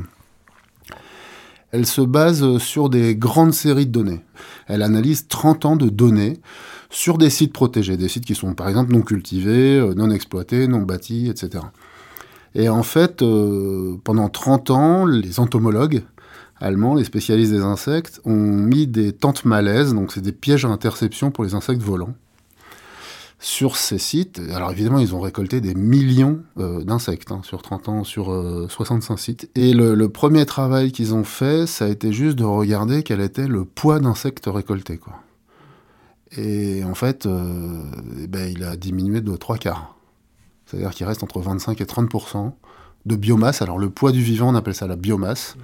elles 1.71 1.85
se 1.85 2.01
basent 2.01 2.57
sur 2.57 2.89
des 2.89 3.15
grandes 3.15 3.53
séries 3.53 3.85
de 3.85 3.91
données. 3.91 4.21
Elle 4.67 4.81
analyse 4.81 5.27
30 5.27 5.65
ans 5.65 5.75
de 5.77 5.87
données 5.87 6.41
sur 6.89 7.17
des 7.17 7.29
sites 7.29 7.53
protégés, 7.53 7.95
des 7.95 8.09
sites 8.09 8.25
qui 8.25 8.35
sont 8.35 8.53
par 8.53 8.67
exemple 8.67 8.91
non 8.91 9.03
cultivés, 9.03 9.77
euh, 9.77 9.93
non 9.93 10.09
exploités, 10.09 10.67
non 10.67 10.81
bâtis, 10.81 11.29
etc. 11.29 11.63
Et 12.55 12.69
en 12.69 12.83
fait, 12.83 13.21
euh, 13.21 13.97
pendant 14.03 14.29
30 14.29 14.71
ans, 14.71 15.05
les 15.05 15.39
entomologues 15.39 16.03
allemands, 16.59 16.95
les 16.95 17.03
spécialistes 17.03 17.51
des 17.51 17.61
insectes, 17.61 18.21
ont 18.25 18.35
mis 18.35 18.87
des 18.87 19.13
tentes 19.13 19.45
malaises, 19.45 19.93
donc 19.93 20.11
c'est 20.11 20.21
des 20.21 20.31
pièges 20.31 20.65
à 20.65 20.69
interception 20.69 21.31
pour 21.31 21.43
les 21.43 21.55
insectes 21.55 21.81
volants, 21.81 22.13
sur 23.39 23.75
ces 23.75 23.97
sites. 23.97 24.39
Alors 24.53 24.71
évidemment, 24.71 24.99
ils 24.99 25.15
ont 25.15 25.19
récolté 25.19 25.59
des 25.59 25.73
millions 25.73 26.41
euh, 26.59 26.83
d'insectes 26.83 27.31
hein, 27.31 27.41
sur 27.43 27.63
30 27.63 27.89
ans, 27.89 28.03
sur 28.03 28.31
euh, 28.31 28.67
65 28.69 29.17
sites. 29.17 29.49
Et 29.55 29.73
le, 29.73 30.07
premier 30.09 30.45
travail 30.45 30.91
qu'ils 30.91 31.15
ont 31.15 31.23
fait, 31.23 31.65
ça 31.65 31.85
a 31.85 31.87
été 31.87 32.13
juste 32.13 32.37
de 32.37 32.43
regarder 32.43 33.01
quel 33.01 33.19
était 33.19 33.47
le 33.47 33.65
poids 33.65 33.99
d'insectes 33.99 34.45
récoltés. 34.45 34.99
Et 36.37 36.83
en 36.83 36.93
fait, 36.93 37.25
euh, 37.25 37.81
eh 38.21 38.27
ben, 38.27 38.49
il 38.49 38.63
a 38.63 38.75
diminué 38.77 39.21
de 39.21 39.35
trois 39.35 39.57
quarts. 39.57 39.95
C'est-à-dire 40.71 40.91
qu'il 40.91 41.05
reste 41.05 41.21
entre 41.21 41.41
25 41.41 41.81
et 41.81 41.83
30% 41.83 42.53
de 43.05 43.15
biomasse. 43.15 43.61
Alors 43.61 43.77
le 43.77 43.89
poids 43.89 44.13
du 44.13 44.21
vivant, 44.21 44.49
on 44.49 44.55
appelle 44.55 44.75
ça 44.75 44.87
la 44.87 44.95
biomasse. 44.95 45.57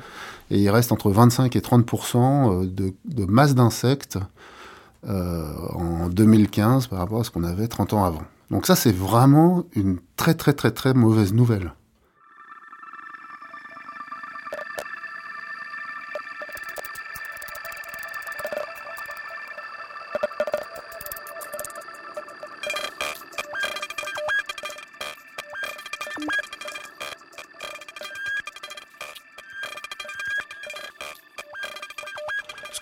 Et 0.52 0.60
il 0.60 0.70
reste 0.70 0.92
entre 0.92 1.12
25 1.12 1.56
et 1.56 1.62
30 1.62 1.86
de, 2.66 2.94
de 3.06 3.26
masse 3.26 3.56
d'insectes 3.56 4.18
euh, 5.08 5.54
en 5.74 6.10
2015 6.10 6.88
par 6.88 7.00
rapport 7.00 7.22
à 7.22 7.24
ce 7.24 7.32
qu'on 7.32 7.44
avait 7.44 7.68
30 7.68 7.94
ans 7.94 8.04
avant. 8.04 8.24
Donc 8.52 8.66
ça, 8.66 8.76
c'est 8.76 8.96
vraiment 8.96 9.64
une 9.74 9.98
très 10.18 10.34
très 10.34 10.54
très 10.54 10.72
très 10.72 10.94
mauvaise 10.94 11.34
nouvelle. 11.34 11.74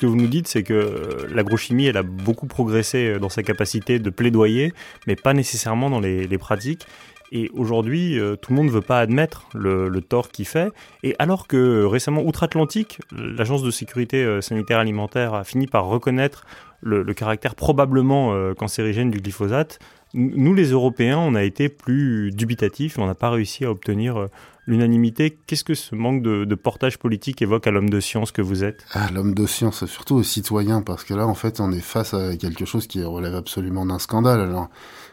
Que 0.05 0.09
vous 0.09 0.15
nous 0.15 0.27
dites, 0.27 0.47
c'est 0.47 0.63
que 0.63 0.73
euh, 0.73 1.27
l'agrochimie, 1.33 1.87
elle 1.87 1.97
a 1.97 2.03
beaucoup 2.03 2.47
progressé 2.47 3.07
euh, 3.07 3.19
dans 3.19 3.29
sa 3.29 3.43
capacité 3.43 3.99
de 3.99 4.09
plaidoyer, 4.09 4.73
mais 5.07 5.15
pas 5.15 5.33
nécessairement 5.33 5.89
dans 5.89 5.99
les, 5.99 6.37
pratiques. 6.37 6.85
Et 7.31 7.49
aujourd'hui, 7.53 8.19
euh, 8.19 8.35
tout 8.35 8.51
le 8.51 8.57
monde 8.57 8.67
ne 8.67 8.71
veut 8.71 8.81
pas 8.81 8.99
admettre 8.99 9.49
le, 9.55 9.89
tort 10.01 10.29
qu'il 10.29 10.45
fait. 10.45 10.71
Et 11.03 11.15
alors 11.17 11.47
que 11.47 11.83
récemment, 11.85 12.21
outre-Atlantique, 12.21 12.99
l'Agence 13.11 13.63
de 13.63 13.71
sécurité 13.71 14.41
sanitaire 14.41 14.79
alimentaire 14.79 15.33
a 15.33 15.43
fini 15.43 15.65
par 15.65 15.85
reconnaître 15.85 16.45
le, 16.81 17.03
caractère 17.13 17.55
probablement 17.55 18.53
cancérigène 18.53 19.09
du 19.09 19.19
glyphosate, 19.19 19.79
nous 20.13 20.53
les 20.53 20.69
Européens, 20.69 21.17
on 21.17 21.33
a 21.35 21.43
été 21.43 21.67
plus 21.67 22.31
dubitatifs 22.31 22.97
on 22.99 23.07
n'a 23.07 23.15
pas 23.15 23.31
réussi 23.31 23.65
à 23.65 23.71
obtenir 23.71 24.29
l'unanimité. 24.67 25.37
Qu'est-ce 25.47 25.63
que 25.63 25.75
ce 25.75 25.95
manque 25.95 26.21
de, 26.21 26.45
de 26.45 26.55
portage 26.55 26.97
politique 26.97 27.41
évoque 27.41 27.67
à 27.67 27.71
l'homme 27.71 27.89
de 27.89 27.99
science 27.99 28.31
que 28.31 28.41
vous 28.41 28.63
êtes? 28.63 28.85
Ah, 28.93 29.09
l'homme 29.13 29.33
de 29.33 29.45
science, 29.45 29.85
surtout 29.85 30.15
aux 30.15 30.23
citoyens, 30.23 30.81
parce 30.81 31.03
que 31.03 31.13
là, 31.13 31.27
en 31.27 31.35
fait, 31.35 31.59
on 31.59 31.71
est 31.71 31.81
face 31.81 32.13
à 32.13 32.35
quelque 32.35 32.65
chose 32.65 32.87
qui 32.87 33.03
relève 33.03 33.35
absolument 33.35 33.85
d'un 33.85 33.99
scandale. 33.99 34.41
Alors, 34.41 34.69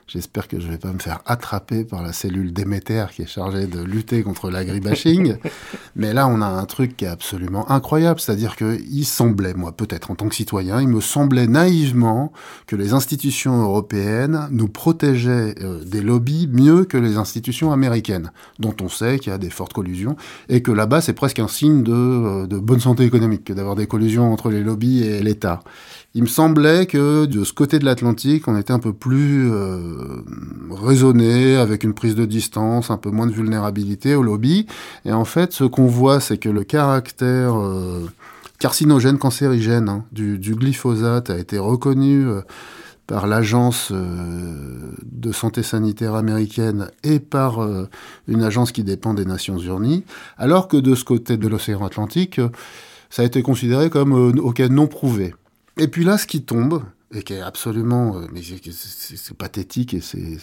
j'espère 0.06 0.48
que 0.48 0.60
je 0.60 0.68
vais 0.68 0.78
pas 0.78 0.92
me 0.92 0.98
faire 0.98 1.20
attraper 1.26 1.84
par 1.84 2.02
la 2.02 2.12
cellule 2.12 2.52
Déméter 2.52 3.06
qui 3.14 3.22
est 3.22 3.26
chargée 3.26 3.66
de 3.66 3.80
lutter 3.80 4.22
contre 4.22 4.50
l'agribashing. 4.50 5.36
Mais 5.96 6.12
là, 6.12 6.28
on 6.28 6.40
a 6.40 6.46
un 6.46 6.64
truc 6.64 6.96
qui 6.96 7.04
est 7.04 7.08
absolument 7.08 7.70
incroyable. 7.70 8.20
C'est-à-dire 8.20 8.56
que 8.56 8.78
il 8.90 9.04
semblait, 9.04 9.54
moi, 9.54 9.72
peut-être 9.72 10.10
en 10.10 10.14
tant 10.14 10.28
que 10.28 10.34
citoyen, 10.34 10.80
il 10.80 10.88
me 10.88 11.00
semblait 11.00 11.46
naïvement 11.46 12.32
que 12.66 12.76
les 12.76 12.92
institutions 12.92 13.62
européennes 13.62 14.48
nous 14.50 14.68
protégeaient 14.68 15.54
euh, 15.62 15.84
des 15.84 16.00
lobbies 16.00 16.48
mieux 16.50 16.84
que 16.84 16.96
les 16.96 17.16
institutions 17.16 17.72
américaines, 17.72 18.32
dont 18.58 18.74
on 18.80 18.88
sait 18.88 19.18
qu'il 19.18 19.32
y 19.32 19.34
a 19.34 19.38
des 19.42 19.50
fortes 19.50 19.72
collusions, 19.72 20.16
et 20.48 20.62
que 20.62 20.72
là-bas, 20.72 21.00
c'est 21.00 21.12
presque 21.12 21.38
un 21.38 21.48
signe 21.48 21.82
de, 21.82 21.92
euh, 21.92 22.46
de 22.46 22.58
bonne 22.58 22.80
santé 22.80 23.04
économique 23.04 23.44
que 23.44 23.52
d'avoir 23.52 23.76
des 23.76 23.86
collusions 23.86 24.32
entre 24.32 24.48
les 24.48 24.62
lobbies 24.62 25.02
et 25.04 25.22
l'État. 25.22 25.60
Il 26.14 26.22
me 26.22 26.28
semblait 26.28 26.86
que 26.86 27.24
de 27.24 27.42
ce 27.42 27.52
côté 27.52 27.78
de 27.78 27.84
l'Atlantique, 27.84 28.46
on 28.46 28.56
était 28.56 28.72
un 28.72 28.78
peu 28.78 28.92
plus 28.92 29.50
euh, 29.50 30.22
raisonné, 30.70 31.56
avec 31.56 31.84
une 31.84 31.94
prise 31.94 32.14
de 32.14 32.26
distance, 32.26 32.90
un 32.90 32.98
peu 32.98 33.10
moins 33.10 33.26
de 33.26 33.32
vulnérabilité 33.32 34.14
au 34.14 34.22
lobby. 34.22 34.66
Et 35.04 35.12
en 35.12 35.24
fait, 35.24 35.52
ce 35.52 35.64
qu'on 35.64 35.86
voit, 35.86 36.20
c'est 36.20 36.36
que 36.36 36.50
le 36.50 36.64
caractère 36.64 37.58
euh, 37.58 38.06
carcinogène, 38.58 39.18
cancérigène 39.18 39.88
hein, 39.88 40.04
du, 40.12 40.54
glyphosate 40.54 41.30
a 41.30 41.38
été 41.38 41.58
reconnu 41.58 42.26
par 43.12 43.26
l'agence 43.26 43.90
euh, 43.90 44.94
de 45.02 45.32
santé 45.32 45.62
sanitaire 45.62 46.14
américaine 46.14 46.90
et 47.04 47.20
par 47.20 47.62
euh, 47.62 47.86
une 48.26 48.42
agence 48.42 48.72
qui 48.72 48.84
dépend 48.84 49.12
des 49.12 49.26
Nations 49.26 49.58
Unies, 49.58 50.02
alors 50.38 50.66
que 50.66 50.78
de 50.78 50.94
ce 50.94 51.04
côté 51.04 51.36
de 51.36 51.46
l'océan 51.46 51.84
Atlantique, 51.84 52.38
euh, 52.38 52.48
ça 53.10 53.20
a 53.20 53.26
été 53.26 53.42
considéré 53.42 53.90
comme 53.90 54.14
ok 54.38 54.60
non 54.60 54.86
prouvé. 54.86 55.34
Et 55.76 55.88
puis 55.88 56.04
là, 56.04 56.16
ce 56.16 56.26
qui 56.26 56.40
tombe, 56.40 56.84
et 57.14 57.22
qui 57.22 57.34
est 57.34 57.42
absolument, 57.42 58.18
c'est 58.40 59.36
pathétique 59.36 59.92
et 59.92 60.00
c'est 60.00 60.38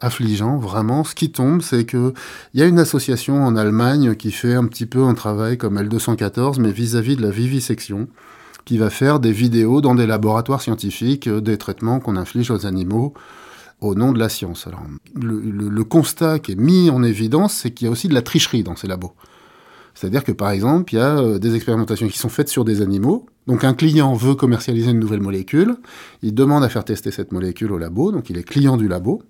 affligeant, 0.00 0.58
vraiment. 0.58 1.02
Ce 1.02 1.14
qui 1.14 1.32
tombe, 1.32 1.62
c'est 1.62 1.86
que 1.86 2.12
il 2.52 2.60
y 2.60 2.62
a 2.62 2.66
une 2.66 2.78
association 2.78 3.42
en 3.42 3.56
Allemagne 3.56 4.16
qui 4.16 4.32
fait 4.32 4.52
un 4.52 4.66
petit 4.66 4.84
peu 4.84 5.02
un 5.04 5.14
travail 5.14 5.56
comme 5.56 5.78
L214, 5.80 6.60
mais 6.60 6.72
vis-à-vis 6.72 7.14
-vis 7.14 7.16
de 7.16 7.22
la 7.22 7.30
vivisection, 7.30 8.06
qui 8.64 8.78
va 8.78 8.90
faire 8.90 9.20
des 9.20 9.32
vidéos 9.32 9.80
dans 9.80 9.94
des 9.94 10.06
laboratoires 10.06 10.62
scientifiques 10.62 11.26
euh, 11.26 11.40
des 11.40 11.58
traitements 11.58 12.00
qu'on 12.00 12.16
inflige 12.16 12.50
aux 12.50 12.66
animaux 12.66 13.14
au 13.80 13.94
nom 13.94 14.12
de 14.12 14.18
la 14.18 14.28
science. 14.28 14.66
Alors, 14.66 14.82
le, 15.14 15.84
constat 15.84 16.38
qui 16.38 16.52
est 16.52 16.58
mis 16.58 16.90
en 16.90 17.02
évidence, 17.02 17.54
c'est 17.54 17.70
qu'il 17.70 17.86
y 17.86 17.88
a 17.88 17.90
aussi 17.90 18.08
de 18.08 18.14
la 18.14 18.22
tricherie 18.22 18.62
dans 18.62 18.76
ces 18.76 18.86
labos. 18.86 19.12
C'est-à-dire 19.94 20.24
que, 20.24 20.32
par 20.32 20.50
exemple, 20.50 20.94
il 20.94 20.96
y 20.96 21.00
a 21.00 21.18
euh, 21.18 21.38
des 21.38 21.54
expérimentations 21.54 22.08
qui 22.08 22.18
sont 22.18 22.28
faites 22.28 22.48
sur 22.48 22.64
des 22.64 22.80
animaux. 22.80 23.26
Donc, 23.46 23.62
un 23.62 23.74
client 23.74 24.14
veut 24.14 24.34
commercialiser 24.34 24.90
une 24.90 24.98
nouvelle 24.98 25.20
molécule. 25.20 25.76
Il 26.22 26.34
demande 26.34 26.64
à 26.64 26.68
faire 26.68 26.84
tester 26.84 27.10
cette 27.10 27.30
molécule 27.30 27.72
au 27.72 27.78
labo. 27.78 28.10
Donc, 28.10 28.30
il 28.30 28.38
est 28.38 28.42
client 28.42 28.76
du 28.76 28.88
labo. 28.88 29.22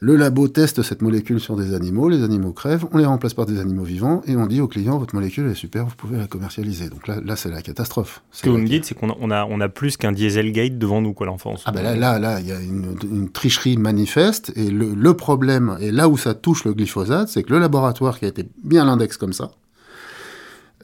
Le 0.00 0.14
labo 0.14 0.46
teste 0.46 0.82
cette 0.82 1.02
molécule 1.02 1.40
sur 1.40 1.56
des 1.56 1.74
animaux, 1.74 2.08
les 2.08 2.22
animaux 2.22 2.52
crèvent, 2.52 2.86
on 2.92 2.98
les 2.98 3.04
remplace 3.04 3.34
par 3.34 3.46
des 3.46 3.58
animaux 3.58 3.82
vivants 3.82 4.22
et 4.26 4.36
on 4.36 4.46
dit 4.46 4.60
au 4.60 4.68
client 4.68 4.96
votre 4.96 5.14
molécule 5.14 5.50
est 5.50 5.54
super, 5.54 5.86
vous 5.86 5.96
pouvez 5.96 6.18
la 6.18 6.28
commercialiser. 6.28 6.88
Donc 6.88 7.08
là, 7.08 7.20
là 7.24 7.34
c'est 7.34 7.50
la 7.50 7.62
catastrophe. 7.62 8.22
Ce 8.30 8.42
que 8.42 8.50
vous 8.50 8.58
me 8.58 8.66
dites, 8.66 8.84
c'est 8.84 8.94
qu'on 8.94 9.10
a, 9.10 9.16
on 9.20 9.30
a, 9.30 9.44
on 9.46 9.60
a 9.60 9.68
plus 9.68 9.96
qu'un 9.96 10.12
Dieselgate 10.12 10.78
devant 10.78 11.00
nous, 11.00 11.14
quoi, 11.14 11.26
l'enfance. 11.26 11.62
Ah 11.66 11.72
ben 11.72 11.82
là, 11.82 11.96
là, 11.96 12.18
là, 12.18 12.40
il 12.40 12.46
y 12.46 12.52
a 12.52 12.60
une, 12.60 12.96
une, 13.10 13.28
tricherie 13.28 13.76
manifeste 13.76 14.52
et 14.54 14.70
le, 14.70 14.94
le, 14.94 15.14
problème, 15.14 15.76
et 15.80 15.90
là 15.90 16.08
où 16.08 16.16
ça 16.16 16.34
touche 16.34 16.64
le 16.64 16.74
glyphosate, 16.74 17.28
c'est 17.28 17.42
que 17.42 17.52
le 17.52 17.58
laboratoire 17.58 18.18
qui 18.18 18.24
a 18.24 18.28
été 18.28 18.48
bien 18.62 18.84
l'index 18.84 19.16
comme 19.16 19.32
ça, 19.32 19.50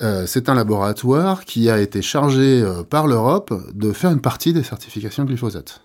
euh, 0.03 0.27
c'est 0.27 0.49
un 0.49 0.55
laboratoire 0.55 1.45
qui 1.45 1.71
a 1.71 1.81
été 1.81 2.03
chargé 2.03 2.63
euh, 2.63 2.83
par 2.83 3.07
l'Europe 3.07 3.55
de 3.75 3.93
faire 3.93 4.11
une 4.11 4.21
partie 4.21 4.53
des 4.53 4.65
certifications 4.65 5.25
glyphosate 5.25 5.83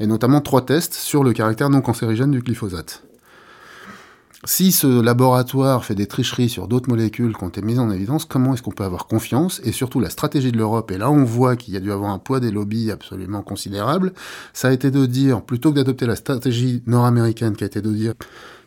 et 0.00 0.06
notamment 0.06 0.40
trois 0.40 0.64
tests 0.64 0.94
sur 0.94 1.24
le 1.24 1.32
caractère 1.32 1.70
non 1.70 1.80
cancérigène 1.80 2.30
du 2.30 2.40
glyphosate. 2.40 3.02
Si 4.44 4.70
ce 4.70 5.02
laboratoire 5.02 5.84
fait 5.84 5.96
des 5.96 6.06
tricheries 6.06 6.48
sur 6.48 6.68
d'autres 6.68 6.88
molécules 6.88 7.36
qui 7.36 7.42
ont 7.42 7.48
été 7.48 7.60
mises 7.60 7.80
en 7.80 7.90
évidence, 7.90 8.24
comment 8.24 8.54
est-ce 8.54 8.62
qu'on 8.62 8.70
peut 8.70 8.84
avoir 8.84 9.08
confiance? 9.08 9.60
Et 9.64 9.72
surtout 9.72 9.98
la 9.98 10.10
stratégie 10.10 10.52
de 10.52 10.56
l'Europe, 10.56 10.92
et 10.92 10.98
là 10.98 11.10
on 11.10 11.24
voit 11.24 11.56
qu'il 11.56 11.74
y 11.74 11.76
a 11.76 11.80
dû 11.80 11.90
avoir 11.90 12.12
un 12.12 12.20
poids 12.20 12.38
des 12.38 12.52
lobbies 12.52 12.92
absolument 12.92 13.42
considérable, 13.42 14.12
ça 14.52 14.68
a 14.68 14.72
été 14.72 14.92
de 14.92 15.06
dire, 15.06 15.42
plutôt 15.42 15.70
que 15.70 15.76
d'adopter 15.76 16.06
la 16.06 16.14
stratégie 16.14 16.84
nord-américaine 16.86 17.56
qui 17.56 17.64
a 17.64 17.66
été 17.66 17.82
de 17.82 17.90
dire, 17.90 18.14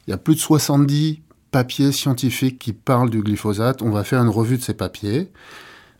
il 0.08 0.12
y 0.12 0.14
a 0.14 0.18
plus 0.18 0.36
de 0.36 0.42
70 0.42 1.22
papiers 1.52 1.94
scientifiques 1.94 2.60
qui 2.60 2.74
parlent 2.74 3.10
du 3.10 3.22
glyphosate, 3.22 3.82
on 3.82 3.92
va 3.92 4.04
faire 4.04 4.22
une 4.22 4.30
revue 4.30 4.58
de 4.58 4.64
ces 4.64 4.74
papiers. 4.74 5.32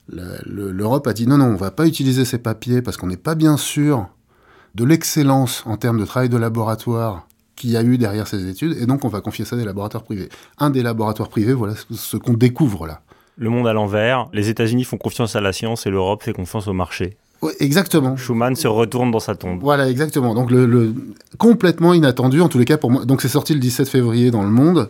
L'Europe 0.10 1.08
a 1.08 1.14
dit 1.14 1.28
non, 1.28 1.38
non, 1.38 1.46
on 1.46 1.56
va 1.56 1.72
pas 1.72 1.88
utiliser 1.88 2.26
ces 2.26 2.40
papiers 2.40 2.82
parce 2.82 2.98
qu'on 2.98 3.08
n'est 3.08 3.16
pas 3.16 3.36
bien 3.36 3.56
sûr 3.56 4.10
de 4.76 4.84
l'excellence 4.86 5.64
en 5.66 5.78
termes 5.78 6.00
de 6.00 6.06
travail 6.06 6.30
de 6.30 6.38
laboratoire 6.38 7.28
qu'il 7.56 7.72
y 7.72 7.78
a 7.78 7.84
eu 7.84 7.98
derrière 7.98 8.28
ces 8.28 8.50
études, 8.50 8.78
et 8.80 8.86
donc 8.86 9.06
on 9.06 9.10
va 9.10 9.22
confier 9.22 9.46
ça 9.46 9.56
à 9.56 9.60
des 9.60 9.66
laboratoires 9.66 10.04
privés. 10.04 10.30
Un 10.58 10.70
des 10.70 10.82
laboratoires 10.82 11.30
privés, 11.30 11.54
voilà 11.54 11.76
ce 11.92 12.18
qu'on 12.18 12.34
découvre 12.34 12.88
là. 12.88 13.02
Le 13.38 13.50
monde 13.50 13.68
à 13.68 13.74
l'envers, 13.74 14.28
les 14.34 14.50
États-Unis 14.50 14.84
font 14.84 14.98
confiance 14.98 15.36
à 15.36 15.42
la 15.42 15.54
science 15.54 15.86
et 15.86 15.90
l'Europe 15.90 16.24
fait 16.24 16.34
confiance 16.34 16.68
au 16.68 16.74
marché. 16.74 17.18
Ouais, 17.42 17.54
exactement. 17.60 18.16
Schumann 18.18 18.56
se 18.56 18.68
retourne 18.68 19.10
dans 19.10 19.20
sa 19.20 19.36
tombe. 19.36 19.60
Voilà, 19.62 19.90
exactement. 19.90 20.36
Donc 20.36 20.52
le, 20.52 20.94
complètement 21.38 21.94
inattendu, 21.94 22.42
en 22.42 22.50
tous 22.50 22.60
les 22.60 22.66
cas 22.66 22.78
pour 22.78 22.92
moi. 22.92 23.06
Donc 23.06 23.22
c'est 23.22 23.30
sorti 23.30 23.54
le 23.54 23.60
17 23.60 23.90
février 23.90 24.32
dans 24.32 24.44
le 24.44 24.50
Monde. 24.50 24.90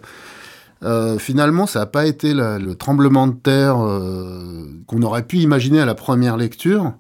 Euh, 0.83 1.17
finalement, 1.17 1.67
ça 1.67 1.79
n'a 1.79 1.85
pas 1.85 2.05
été 2.07 2.33
le 2.33 2.73
tremblement 2.73 3.27
de 3.27 3.35
terre 3.35 3.77
euh, 3.79 4.65
qu'on 4.87 5.01
aurait 5.03 5.23
pu 5.23 5.37
imaginer 5.37 5.79
à 5.79 5.85
la 5.85 5.95
première 5.95 6.37
lecture. 6.37 6.93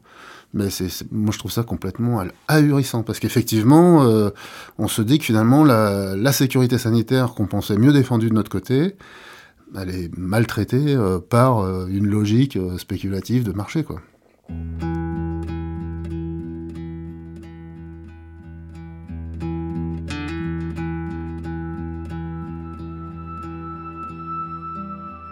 Mais 0.53 0.69
c'est, 0.69 0.89
moi, 1.11 1.31
je 1.31 1.39
trouve 1.39 1.51
ça 1.51 1.63
complètement 1.63 2.23
ahurissant 2.47 3.03
parce 3.03 3.19
qu'effectivement, 3.19 4.03
euh, 4.03 4.29
on 4.77 4.87
se 4.87 5.01
dit 5.01 5.19
que 5.19 5.25
finalement, 5.25 5.63
la, 5.63 6.31
sécurité 6.31 6.77
sanitaire 6.77 7.33
qu'on 7.33 7.47
pensait 7.47 7.77
mieux 7.77 7.93
défendue 7.93 8.29
de 8.29 8.33
notre 8.33 8.51
côté, 8.51 8.95
elle 9.75 9.89
est 9.89 10.17
maltraitée 10.17 10.97
par 11.29 11.87
une 11.87 12.07
logique 12.07 12.57
spéculative 12.77 13.43
de 13.43 13.53
marché, 13.53 13.83
quoi. 13.83 14.01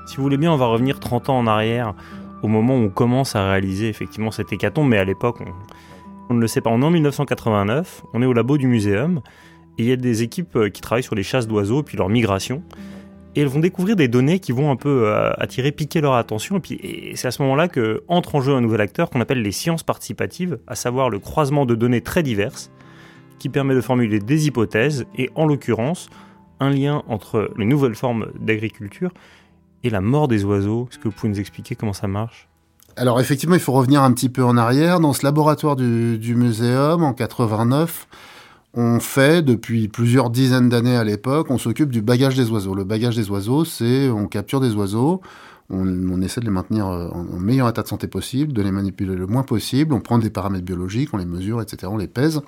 Si 0.09 0.17
vous 0.17 0.23
voulez 0.23 0.37
bien, 0.37 0.51
on 0.51 0.57
va 0.57 0.65
revenir 0.65 0.99
30 0.99 1.29
ans 1.29 1.37
en 1.37 1.45
arrière, 1.45 1.93
au 2.41 2.47
moment 2.47 2.75
où 2.75 2.83
on 2.83 2.89
commence 2.89 3.35
à 3.35 3.49
réaliser 3.49 3.89
effectivement 3.89 4.31
cette 4.31 4.51
hécatombe, 4.53 4.89
mais 4.89 4.97
à 4.97 5.03
l'époque, 5.03 5.37
on, 6.29 6.33
ne 6.33 6.39
le 6.39 6.47
sait 6.47 6.61
pas. 6.61 6.69
En 6.69 6.77
1989, 6.77 8.03
on 8.13 8.21
est 8.21 8.25
au 8.25 8.33
labo 8.33 8.57
du 8.57 8.67
muséum, 8.67 9.21
et 9.77 9.83
il 9.83 9.89
y 9.89 9.91
a 9.91 9.95
des 9.95 10.23
équipes 10.23 10.55
euh, 10.55 10.69
qui 10.69 10.81
travaillent 10.81 11.03
sur 11.03 11.15
les 11.15 11.23
chasses 11.23 11.47
d'oiseaux, 11.47 11.83
puis 11.83 11.97
leur 11.97 12.09
migration, 12.09 12.63
et 13.35 13.41
elles 13.41 13.47
vont 13.47 13.59
découvrir 13.59 13.95
des 13.95 14.07
données 14.07 14.39
qui 14.39 14.51
vont 14.51 14.71
un 14.71 14.75
peu 14.75 15.07
euh, 15.07 15.31
attirer, 15.37 15.71
piquer 15.71 16.01
leur 16.01 16.13
attention, 16.13 16.57
et 16.57 16.59
puis 16.59 17.11
c'est 17.15 17.27
à 17.27 17.31
ce 17.31 17.41
moment-là 17.41 17.67
que 17.67 18.03
entre 18.07 18.35
en 18.35 18.41
jeu 18.41 18.53
un 18.53 18.61
nouvel 18.61 18.81
acteur 18.81 19.09
qu'on 19.09 19.21
appelle 19.21 19.41
les 19.41 19.51
sciences 19.51 19.83
participatives, 19.83 20.59
à 20.67 20.75
savoir 20.75 21.09
le 21.09 21.19
croisement 21.19 21.65
de 21.65 21.75
données 21.75 22.01
très 22.01 22.23
diverses, 22.23 22.71
qui 23.37 23.49
permet 23.49 23.75
de 23.75 23.81
formuler 23.81 24.19
des 24.19 24.47
hypothèses, 24.47 25.05
et 25.17 25.29
en 25.35 25.45
l'occurrence, 25.45 26.09
un 26.59 26.69
lien 26.69 27.03
entre 27.07 27.51
les 27.57 27.65
nouvelles 27.65 27.95
formes 27.95 28.27
d'agriculture 28.39 29.11
et 29.83 29.89
la 29.89 30.01
mort 30.01 30.27
des 30.27 30.43
oiseaux. 30.43 30.87
Est-ce 30.91 30.99
que 30.99 31.07
vous 31.07 31.13
pouvez 31.13 31.29
nous 31.29 31.39
expliquer 31.39 31.75
comment 31.75 31.93
ça 31.93 32.07
marche? 32.07 32.47
Alors 32.95 33.19
effectivement, 33.19 33.55
il 33.55 33.61
faut 33.61 33.71
revenir 33.71 34.03
un 34.03 34.11
petit 34.11 34.29
peu 34.29 34.43
en 34.43 34.57
arrière. 34.57 34.99
Dans 34.99 35.13
ce 35.13 35.23
laboratoire 35.23 35.75
du, 35.75 36.35
muséum, 36.35 37.03
en 37.03 37.13
89, 37.13 38.07
on 38.73 38.99
fait, 38.99 39.41
depuis 39.41 39.87
plusieurs 39.87 40.29
dizaines 40.29 40.69
d'années 40.69 40.97
à 40.97 41.03
l'époque, 41.03 41.47
on 41.49 41.57
s'occupe 41.57 41.91
du 41.91 42.01
bagage 42.01 42.35
des 42.35 42.49
oiseaux. 42.51 42.75
Le 42.75 42.83
bagage 42.83 43.15
des 43.15 43.29
oiseaux, 43.29 43.63
c'est 43.63 44.09
on 44.09 44.27
capture 44.27 44.59
des 44.59 44.73
oiseaux, 44.75 45.21
on, 45.69 46.21
essaie 46.21 46.41
de 46.41 46.45
les 46.45 46.51
maintenir 46.51 46.87
euh, 46.87 47.09
en, 47.09 47.39
meilleur 47.39 47.69
état 47.69 47.83
de 47.83 47.87
santé 47.87 48.07
possible, 48.07 48.53
de 48.53 48.61
les 48.61 48.71
manipuler 48.71 49.15
le 49.15 49.27
moins 49.27 49.43
possible, 49.43 49.93
on 49.93 50.01
prend 50.01 50.17
des 50.17 50.29
paramètres 50.29 50.65
biologiques, 50.65 51.13
on 51.13 51.17
les 51.17 51.25
mesure, 51.25 51.61
etc., 51.61 51.91
on 51.91 51.97
les 51.97 52.07
pèse, 52.07 52.41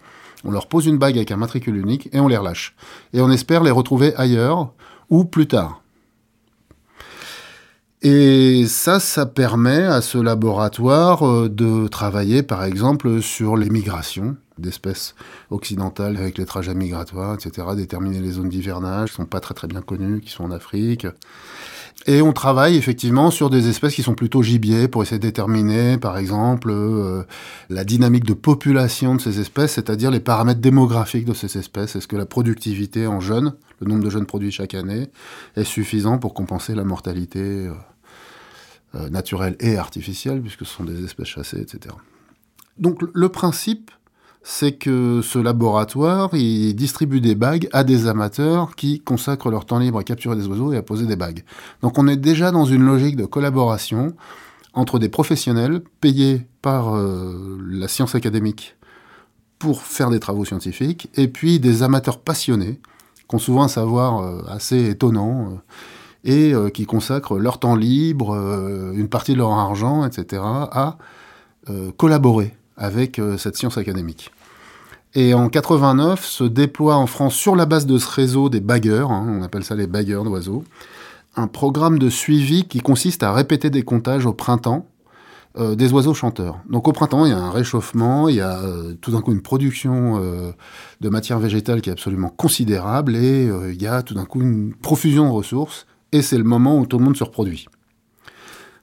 on 0.44 0.52
leur 0.52 0.68
pose 0.68 0.88
une 0.88 0.98
bague 0.98 1.18
avec 1.18 1.32
un 1.32 1.38
matricule 1.38 1.78
unique 1.78 2.10
et 2.14 2.20
on 2.20 2.28
les 2.28 2.38
relâche. 2.38 2.76
Et 3.14 3.22
on 3.22 3.30
espère 3.30 3.64
les 3.64 3.72
retrouver 3.72 4.16
ailleurs 4.16 4.74
ou 5.10 5.24
plus 5.24 5.48
tard. 5.48 5.82
Et 8.04 8.66
ça, 8.68 9.00
ça 9.00 9.28
permet 9.28 9.84
à 9.84 10.02
ce 10.02 10.18
laboratoire 10.18 11.24
euh, 11.28 11.50
de 11.50 11.88
travailler, 11.88 12.42
par 12.42 12.64
exemple, 12.64 13.22
sur 13.22 13.56
les 13.58 13.70
migrations 13.70 14.38
d'espèces 14.58 15.14
occidentales 15.52 16.18
avec 16.18 16.40
les 16.40 16.46
trajets 16.46 16.74
migratoires, 16.74 17.36
etc., 17.36 17.68
déterminer 17.76 18.20
les 18.20 18.32
zones 18.32 18.50
d'hivernage 18.50 19.10
qui 19.10 19.16
sont 19.18 19.26
pas 19.26 19.40
très 19.40 19.54
très 19.54 19.68
bien 19.68 19.82
connues, 19.82 20.22
qui 20.22 20.32
sont 20.32 20.46
en 20.46 20.52
Afrique. 20.52 21.06
Et 22.08 22.24
on 22.24 22.34
travaille 22.34 22.78
effectivement 22.78 23.30
sur 23.30 23.52
des 23.52 23.70
espèces 23.70 23.94
qui 23.94 24.02
sont 24.02 24.16
plutôt 24.16 24.42
gibiers 24.42 24.88
pour 24.88 25.04
essayer 25.04 25.20
de 25.20 25.28
déterminer, 25.28 26.00
par 26.00 26.18
exemple, 26.18 26.72
euh, 26.72 27.24
la 27.70 27.84
dynamique 27.84 28.26
de 28.26 28.34
population 28.34 29.14
de 29.14 29.22
ces 29.22 29.40
espèces, 29.40 29.74
c'est-à-dire 29.74 30.10
les 30.10 30.20
paramètres 30.20 30.62
démographiques 30.62 31.26
de 31.26 31.36
ces 31.36 31.60
espèces. 31.60 31.96
Est-ce 31.96 32.08
que 32.08 32.16
la 32.16 32.26
productivité 32.26 33.06
en 33.06 33.20
jeunes, 33.20 33.54
le 33.80 33.88
nombre 33.88 34.04
de 34.04 34.10
jeunes 34.10 34.26
produits 34.26 34.52
chaque 34.52 34.74
année, 34.74 35.10
est 35.56 35.64
suffisant 35.64 36.18
pour 36.18 36.34
compenser 36.34 36.74
la 36.74 36.84
mortalité 36.84 37.40
euh, 37.40 37.74
euh, 38.96 39.10
naturelles 39.10 39.56
et 39.60 39.78
artificielles, 39.78 40.42
puisque 40.42 40.66
ce 40.66 40.74
sont 40.74 40.84
des 40.84 41.04
espèces 41.04 41.28
chassées, 41.28 41.62
etc. 41.62 41.96
Donc 42.78 43.02
le 43.14 43.30
principe, 43.30 43.92
c'est 44.44 44.74
que 44.74 45.22
ce 45.22 45.40
laboratoire, 45.40 46.32
il 46.34 46.76
distribue 46.76 47.22
des 47.22 47.36
bagues 47.36 47.70
à 47.74 47.84
des 47.84 48.08
amateurs 48.08 48.76
qui 48.76 49.00
consacrent 49.00 49.52
leur 49.52 49.66
temps 49.66 49.80
libre 49.80 50.00
à 50.00 50.04
capturer 50.04 50.36
des 50.36 50.48
oiseaux 50.48 50.74
et 50.74 50.78
à 50.78 50.82
poser 50.82 51.06
des 51.06 51.16
bagues. 51.16 51.44
Donc 51.82 51.98
on 51.98 52.08
est 52.08 52.18
déjà 52.18 52.52
dans 52.52 52.66
une 52.66 52.84
logique 52.84 53.16
de 53.16 53.26
collaboration 53.26 54.16
entre 54.74 55.00
des 55.00 55.10
professionnels 55.10 55.82
payés 56.00 56.48
par 56.62 56.96
euh, 56.96 57.60
la 57.70 57.88
science 57.88 58.16
académique 58.16 58.76
pour 59.60 59.84
faire 59.84 60.10
des 60.10 60.20
travaux 60.20 60.44
scientifiques, 60.44 61.10
et 61.16 61.28
puis 61.28 61.60
des 61.60 61.84
amateurs 61.84 62.20
passionnés, 62.20 62.80
qui 63.30 63.36
ont 63.36 63.40
souvent 63.40 63.64
un 63.64 63.68
savoir 63.68 64.20
euh, 64.20 64.42
assez 64.48 64.90
étonnant 64.90 65.62
et 66.24 66.54
euh, 66.54 66.70
qui 66.70 66.86
consacrent 66.86 67.38
leur 67.38 67.60
temps 67.60 67.76
libre, 67.76 68.36
euh, 68.36 68.94
une 68.94 69.08
partie 69.08 69.34
de 69.34 69.38
leur 69.38 69.52
argent, 69.52 70.06
etc., 70.06 70.42
à 70.44 70.98
euh, 71.70 71.92
collaborer 71.98 72.56
avec 72.78 73.22
cette 73.38 73.58
science 73.58 73.78
académique. 73.78 74.32
Et 75.14 75.36
en 75.36 75.50
89 75.50 76.26
se 76.26 76.44
déploie 76.44 76.96
en 76.96 77.06
France, 77.06 77.36
sur 77.36 77.56
la 77.56 77.68
base 77.68 77.86
de 77.86 78.00
ce 78.00 78.10
réseau 78.10 78.50
des 78.50 78.62
bagueurs, 78.62 79.12
hein, 79.12 79.28
on 79.30 79.44
appelle 79.44 79.64
ça 79.64 79.76
les 79.76 79.86
bagueurs 79.86 80.24
d'oiseaux, 80.24 80.64
un 81.36 81.46
programme 81.46 82.00
de 82.00 82.10
suivi 82.10 82.64
qui 82.64 82.80
consiste 82.80 83.22
à 83.22 83.34
répéter 83.34 83.70
des 83.70 83.84
comptages 83.84 84.26
au 84.26 84.34
printemps 84.34 84.88
des 85.60 85.92
oiseaux 85.92 86.14
chanteurs. 86.14 86.60
Donc 86.70 86.88
au 86.88 86.94
printemps, 86.94 87.26
il 87.26 87.32
y 87.32 87.34
a 87.34 87.38
un 87.38 87.52
réchauffement, 87.52 88.30
il 88.30 88.36
y 88.36 88.42
a 88.42 88.62
tout 89.02 89.12
d'un 89.12 89.20
coup 89.20 89.34
une 89.34 89.42
production 89.42 90.18
de 91.02 91.10
matière 91.10 91.40
végétale 91.40 91.82
qui 91.82 91.90
est 91.90 91.94
absolument 91.94 92.30
considérable 92.30 93.18
et 93.18 93.50
il 93.70 93.82
y 93.82 93.86
a 93.86 94.02
tout 94.02 94.14
d'un 94.14 94.24
coup 94.24 94.40
une 94.42 94.74
profusion 94.74 95.26
de 95.26 95.32
ressources 95.32 95.86
et 96.12 96.22
c'est 96.22 96.38
le 96.38 96.44
moment 96.44 96.80
où 96.80 96.86
tout 96.86 96.98
le 96.98 97.06
monde 97.06 97.18
se 97.18 97.24
reproduit. 97.24 97.68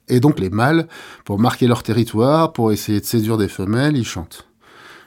Et 0.09 0.21
donc 0.21 0.41
les 0.41 0.51
mâles, 0.51 0.88
pour 1.25 1.38
marquer 1.38 1.67
leur 1.67 1.83
territoire, 1.83 2.53
pour 2.53 2.73
essayer 2.73 3.01
de 3.01 3.05
séduire 3.05 3.37
des 3.37 3.49
femelles, 3.49 3.97
ils 3.97 4.07
chantent. 4.07 4.49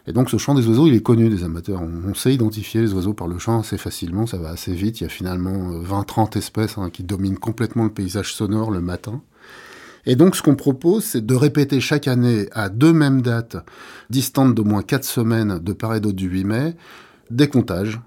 Et 0.07 0.13
donc 0.13 0.29
ce 0.29 0.37
chant 0.37 0.55
des 0.55 0.67
oiseaux, 0.67 0.87
il 0.87 0.95
est 0.95 1.03
connu 1.03 1.29
des 1.29 1.43
amateurs. 1.43 1.81
On, 1.81 2.13
sait 2.13 2.33
identifier 2.33 2.81
les 2.81 2.93
oiseaux 2.93 3.13
par 3.13 3.27
le 3.27 3.37
chant 3.37 3.59
assez 3.59 3.77
facilement, 3.77 4.25
ça 4.25 4.37
va 4.37 4.49
assez 4.49 4.73
vite. 4.73 4.99
Il 4.99 5.03
y 5.03 5.07
a 5.07 5.09
finalement 5.09 5.71
20-30 5.81 6.35
euh, 6.35 6.39
espèces 6.39 6.77
hein, 6.77 6.89
qui 6.91 7.03
dominent 7.03 7.37
complètement 7.37 7.83
le 7.83 7.91
paysage 7.91 8.33
sonore 8.33 8.71
le 8.71 8.81
matin. 8.81 9.21
Et 10.05 10.15
donc 10.15 10.35
ce 10.35 10.41
qu'on 10.41 10.55
propose, 10.55 11.03
c'est 11.03 11.25
de 11.25 11.35
répéter 11.35 11.79
chaque 11.79 12.07
année 12.07 12.47
à 12.53 12.69
deux 12.69 12.93
mêmes 12.93 13.21
dates, 13.21 13.57
distantes 14.09 14.55
d'au 14.55 14.63
moins 14.63 14.81
4 14.81 15.03
semaines 15.03 15.59
de 15.59 15.73
part 15.73 15.93
et 15.93 15.99
d'autre 15.99 16.15
du 16.15 16.27
8 16.27 16.43
mai, 16.45 16.75
des 17.29 17.47
comptages 17.47 17.99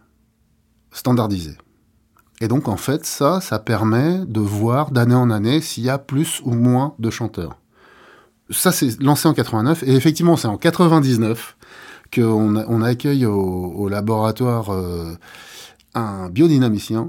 standardisés. 0.90 1.56
Et 2.44 2.48
donc, 2.48 2.68
en 2.68 2.76
fait, 2.76 3.06
ça, 3.06 3.40
ça 3.40 3.58
permet 3.58 4.18
de 4.26 4.40
voir 4.40 4.90
d'année 4.90 5.14
en 5.14 5.30
année 5.30 5.62
s'il 5.62 5.82
y 5.82 5.88
a 5.88 5.96
plus 5.96 6.42
ou 6.44 6.52
moins 6.52 6.92
de 6.98 7.08
chanteurs. 7.08 7.56
Ça, 8.50 8.70
c'est 8.70 9.00
lancé 9.00 9.26
en 9.26 9.32
89. 9.32 9.82
Et 9.84 9.94
effectivement, 9.94 10.36
c'est 10.36 10.46
en 10.46 10.58
99 10.58 11.56
qu'on 12.14 12.54
on 12.68 12.82
accueille 12.82 13.24
au, 13.24 13.88
laboratoire 13.88 14.74
euh, 14.74 15.14
un 15.94 16.28
biodynamicien 16.28 17.08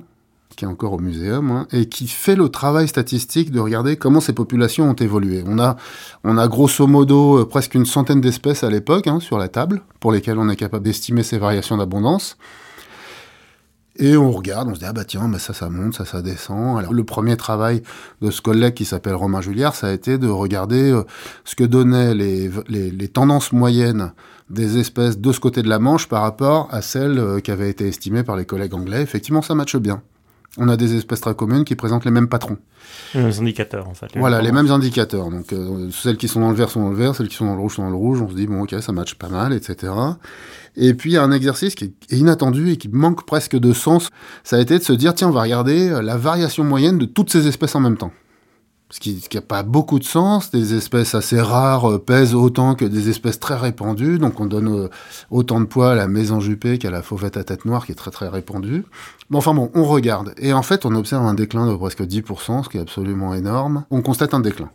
qui 0.56 0.64
est 0.64 0.70
encore 0.70 0.94
au 0.94 1.00
muséum, 1.00 1.52
hein, 1.52 1.68
et 1.74 1.90
qui 1.90 2.08
fait 2.08 2.38
le 2.38 2.48
travail 2.48 2.88
statistique 2.88 3.52
de 3.52 3.60
regarder 3.60 3.98
comment 3.98 4.22
ces 4.22 4.32
populations 4.32 4.90
ont 4.90 4.94
évolué. 4.94 5.44
On 5.46 5.60
a, 5.60 5.76
on 6.24 6.38
a 6.38 6.48
grosso 6.48 6.88
modo 6.88 7.42
euh, 7.42 7.46
presque 7.46 7.76
une 7.76 7.86
centaine 7.86 8.22
d'espèces 8.22 8.64
à 8.64 8.70
l'époque 8.70 9.08
hein, 9.08 9.20
sur 9.20 9.38
la 9.38 9.50
table, 9.50 9.82
pour 10.00 10.14
lesquelles 10.14 10.40
on 10.40 10.48
est 10.48 10.56
capable 10.56 10.86
d'estimer 10.86 11.24
ces 11.24 11.40
variations 11.40 11.76
d'abondance. 11.76 12.38
Et 13.98 14.18
on 14.18 14.32
regarde, 14.32 14.68
on 14.68 14.74
se 14.74 14.80
dit, 14.80 14.86
ah 14.86 14.92
bah 14.92 15.06
tiens, 15.06 15.30
bah 15.30 15.40
ça, 15.40 15.54
ça 15.54 15.70
monte, 15.70 15.94
ça, 15.94 16.04
ça 16.04 16.22
descend. 16.22 16.78
Alors, 16.78 16.94
le 16.94 17.04
premier 17.06 17.38
travail 17.38 17.82
de 18.22 18.30
ce 18.30 18.42
collègue 18.42 18.74
qui 18.74 18.84
s'appelle 18.84 19.16
Romain 19.16 19.40
Julliard, 19.40 19.74
ça 19.74 19.88
a 19.88 19.92
été 19.94 20.18
de 20.18 20.28
regarder 20.28 20.92
euh, 20.92 21.04
ce 21.46 21.56
que 21.56 21.64
donnaient 21.64 22.14
les, 22.14 22.50
les, 22.68 22.92
les, 22.92 23.08
tendances 23.08 23.54
moyennes 23.54 24.12
des 24.50 24.78
espèces 24.78 25.18
de 25.18 25.32
ce 25.32 25.40
côté 25.40 25.62
de 25.62 25.70
la 25.70 25.80
Manche 25.80 26.10
par 26.10 26.24
rapport 26.24 26.68
à 26.72 26.82
celles 26.82 27.20
euh, 27.20 27.40
qui 27.40 27.52
avaient 27.52 27.70
été 27.70 27.88
estimées 27.88 28.24
par 28.24 28.36
les 28.36 28.46
collègues 28.46 28.74
anglais. 28.74 29.02
Effectivement, 29.02 29.42
ça 29.42 29.56
matche 29.56 29.78
bien. 29.78 30.02
On 30.58 30.70
a 30.70 30.78
des 30.78 30.96
espèces 30.96 31.20
très 31.20 31.36
communes 31.36 31.66
qui 31.66 31.76
présentent 31.76 32.06
les 32.06 32.12
mêmes 32.12 32.30
patrons. 32.30 32.58
Les 33.14 33.22
mêmes 33.24 33.34
indicateurs, 33.40 33.90
en 33.90 33.94
fait. 33.94 34.08
voilà, 34.16 34.42
les 34.42 34.54
mêmes 34.54 34.72
indicateurs. 34.72 35.30
Donc, 35.30 35.52
euh, 35.52 35.90
celles 35.92 36.16
qui 36.16 36.30
sont 36.30 36.40
dans 36.40 36.50
le 36.50 36.56
vert 36.56 36.70
sont 36.70 36.82
dans 36.82 36.92
le 36.92 36.96
vert, 36.96 37.14
celles 37.14 37.28
qui 37.28 37.36
sont 37.36 37.46
dans 37.46 37.56
le 37.56 37.60
rouge 37.60 37.76
sont 37.76 37.84
dans 37.84 37.90
le 37.90 37.96
rouge. 37.96 38.22
On 38.22 38.30
se 38.30 38.36
dit, 38.36 38.48
bon, 38.48 38.62
ok, 38.64 38.76
ça 38.80 38.94
matche 38.94 39.16
pas 39.16 39.28
mal, 39.28 39.52
etc. 39.52 39.92
Et 40.78 40.94
puis, 40.94 41.12
il 41.12 41.14
y 41.14 41.18
a 41.18 41.24
un 41.24 41.32
exercice 41.32 41.76
qui 41.76 41.86
est 41.86 42.16
inattendu 42.16 42.72
et 42.72 42.78
qui 42.78 42.88
manque 42.88 43.26
presque 43.26 43.58
de 43.58 43.74
sens. 43.74 44.10
Ça 44.44 44.56
a 44.56 44.60
été 44.60 44.78
de 44.78 44.84
se 44.84 44.94
dire, 44.94 45.14
tiens, 45.14 45.28
on 45.28 45.32
va 45.32 45.42
regarder 45.42 45.90
euh, 45.90 46.02
la 46.02 46.16
variation 46.16 46.64
moyenne 46.64 46.98
de 46.98 47.06
toutes 47.06 47.32
ces 47.32 47.48
espèces 47.48 47.76
en 47.76 47.82
même 47.82 47.98
temps. 47.98 48.12
Ce 48.90 49.00
qui 49.00 49.22
n'a 49.34 49.42
pas 49.42 49.64
beaucoup 49.64 50.00
de 50.00 50.04
sens. 50.04 50.52
Des 50.52 50.76
espèces 50.76 51.16
assez 51.16 51.40
rares 51.40 51.92
euh, 51.92 51.98
pèsent 52.00 52.36
autant 52.36 52.76
que 52.76 52.86
des 52.86 53.10
espèces 53.10 53.40
très 53.40 53.56
répandues. 53.56 54.20
Donc 54.20 54.40
on 54.40 54.46
donne 54.46 54.68
euh, 54.68 54.90
autant 55.32 55.60
de 55.60 55.66
poids 55.66 55.92
à 55.92 55.96
la 55.96 56.08
maison 56.08 56.40
jupée 56.40 56.78
qu'à 56.78 56.92
la 56.92 57.02
fauvette 57.02 57.38
à 57.38 57.44
tête 57.44 57.66
noire 57.66 57.86
qui 57.86 57.92
est 57.92 57.96
très 57.96 58.12
très 58.12 58.28
répandue. 58.28 58.86
Mais 59.30 59.38
enfin 59.38 59.54
bon, 59.54 59.72
on 59.74 59.86
regarde. 59.86 60.34
Et 60.38 60.54
en 60.54 60.62
fait, 60.62 60.86
on 60.86 60.96
observe 60.96 61.26
un 61.26 61.34
déclin 61.34 61.70
de 61.70 61.76
presque 61.76 62.02
10%, 62.02 62.64
ce 62.64 62.70
qui 62.70 62.78
est 62.78 62.82
absolument 62.82 63.34
énorme. 63.34 63.86
On 63.90 64.02
constate 64.02 64.34
un 64.34 64.40
déclin. 64.40 64.70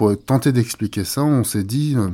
Pour 0.00 0.18
tenter 0.18 0.50
d'expliquer 0.50 1.04
ça, 1.04 1.22
on 1.22 1.44
s'est 1.44 1.62
dit, 1.62 1.94
euh, 1.94 2.08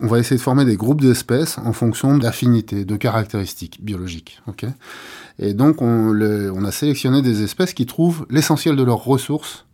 on 0.00 0.06
va 0.06 0.18
essayer 0.18 0.38
de 0.38 0.40
former 0.40 0.64
des 0.64 0.76
groupes 0.76 1.02
d'espèces 1.02 1.58
en 1.58 1.74
fonction 1.74 2.16
d'affinités, 2.16 2.86
de 2.86 2.96
caractéristiques 2.96 3.84
biologiques. 3.84 4.40
Et 5.38 5.52
donc, 5.52 5.82
on, 5.82 6.18
on, 6.18 6.64
a 6.64 6.70
sélectionné 6.72 7.20
des 7.20 7.42
espèces 7.42 7.74
qui 7.74 7.84
trouvent 7.84 8.24
l'essentiel 8.30 8.76
de 8.76 8.82
leurs 8.82 9.04
ressources, 9.04 9.66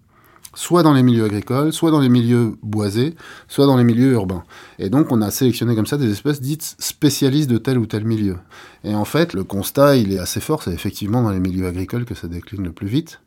soit 0.57 0.83
dans 0.83 0.95
les 0.95 1.05
milieux 1.05 1.25
agricoles, 1.25 1.73
soit 1.73 1.93
dans 1.93 2.01
les 2.01 2.09
milieux 2.09 2.57
boisés, 2.65 3.15
soit 3.47 3.67
dans 3.67 3.77
les 3.77 3.85
milieux 3.85 4.15
urbains. 4.15 4.43
Et 4.81 4.91
donc, 4.91 5.13
on 5.13 5.23
a 5.23 5.31
sélectionné 5.31 5.77
comme 5.77 5.87
ça 5.87 5.99
des 5.99 6.11
espèces 6.11 6.41
dites 6.41 6.75
spécialistes 6.81 7.49
de 7.49 7.59
tel 7.59 7.79
ou 7.79 7.87
tel 7.87 8.05
milieu. 8.05 8.39
Et 8.83 8.97
en 8.97 9.05
fait, 9.05 9.33
le 9.33 9.45
constat, 9.45 9.95
il 9.95 10.13
est 10.13 10.19
assez 10.19 10.41
fort, 10.41 10.65
c'est 10.65 10.73
effectivement 10.73 11.23
dans 11.23 11.31
les 11.31 11.39
milieux 11.39 11.69
agricoles 11.69 12.05
que 12.05 12.17
ça 12.17 12.27
décline 12.27 12.65
le 12.65 12.73
plus 12.73 12.89
vite. 12.89 13.21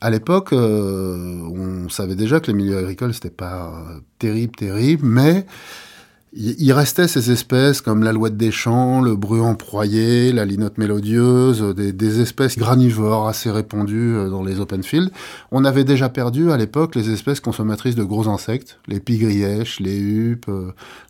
À 0.00 0.10
l'époque, 0.10 0.52
euh, 0.52 1.40
on 1.42 1.88
savait 1.88 2.14
déjà 2.14 2.40
que 2.40 2.48
les 2.48 2.52
milieux 2.52 2.76
agricoles, 2.76 3.14
c'était 3.14 3.30
pas 3.30 3.68
euh, 3.68 4.00
terrible, 4.18 4.54
terrible, 4.54 5.06
mais 5.06 5.46
il 6.36 6.72
restait 6.72 7.06
ces 7.06 7.30
espèces 7.30 7.80
comme 7.80 8.02
l'alouette 8.02 8.36
des 8.36 8.50
champs, 8.50 9.00
le 9.00 9.14
bruant 9.14 9.54
proyé, 9.54 10.32
la 10.32 10.44
linotte 10.44 10.78
mélodieuse, 10.78 11.62
des, 11.76 11.92
des, 11.92 12.20
espèces 12.20 12.58
granivores 12.58 13.28
assez 13.28 13.52
répandues 13.52 14.16
euh, 14.16 14.28
dans 14.28 14.42
les 14.42 14.58
open 14.58 14.82
fields. 14.82 15.10
On 15.52 15.64
avait 15.64 15.84
déjà 15.84 16.08
perdu 16.08 16.50
à 16.50 16.56
l'époque 16.56 16.96
les 16.96 17.10
espèces 17.10 17.38
consommatrices 17.38 17.94
de 17.94 18.02
gros 18.02 18.28
insectes, 18.28 18.80
les 18.88 18.98
pigrièches, 18.98 19.78
les 19.78 19.96
huppes, 19.96 20.50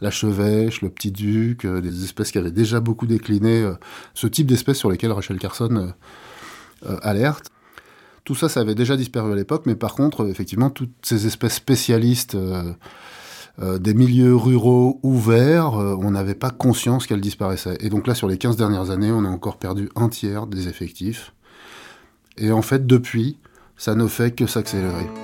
la 0.02 0.10
chevêche, 0.10 0.82
le 0.82 0.90
petit 0.90 1.10
duc, 1.10 1.66
des 1.66 2.04
espèces 2.04 2.30
qui 2.30 2.38
avaient 2.38 2.52
déjà 2.52 2.80
beaucoup 2.80 3.06
décliné, 3.06 3.66
ce 4.12 4.26
type 4.26 4.46
d'espèces 4.46 4.78
sur 4.78 4.90
lesquelles 4.90 5.12
Rachel 5.12 5.38
Carson 5.38 5.94
alerte. 7.00 7.53
Tout 8.24 8.34
ça, 8.34 8.48
ça 8.48 8.60
avait 8.60 8.74
déjà 8.74 8.96
disparu 8.96 9.32
à 9.32 9.36
l'époque, 9.36 9.64
mais 9.66 9.74
par 9.74 9.94
contre, 9.94 10.26
effectivement, 10.28 10.70
toutes 10.70 10.94
ces 11.02 11.26
espèces 11.26 11.54
spécialistes 11.54 12.34
euh, 12.34 12.72
euh, 13.60 13.78
des 13.78 13.92
milieux 13.92 14.34
ruraux 14.34 14.98
ouverts, 15.02 15.74
euh, 15.74 15.94
on 16.00 16.10
n'avait 16.10 16.34
pas 16.34 16.50
conscience 16.50 17.06
qu'elles 17.06 17.20
disparaissaient. 17.20 17.76
Et 17.80 17.90
donc 17.90 18.06
là, 18.06 18.14
sur 18.14 18.26
les 18.26 18.38
15 18.38 18.56
dernières 18.56 18.90
années, 18.90 19.12
on 19.12 19.24
a 19.24 19.28
encore 19.28 19.58
perdu 19.58 19.90
un 19.94 20.08
tiers 20.08 20.46
des 20.46 20.68
effectifs. 20.68 21.34
Et 22.38 22.50
en 22.50 22.62
fait, 22.62 22.86
depuis, 22.86 23.38
ça 23.76 23.94
ne 23.94 24.06
fait 24.06 24.34
que 24.34 24.46
s'accélérer. 24.46 25.23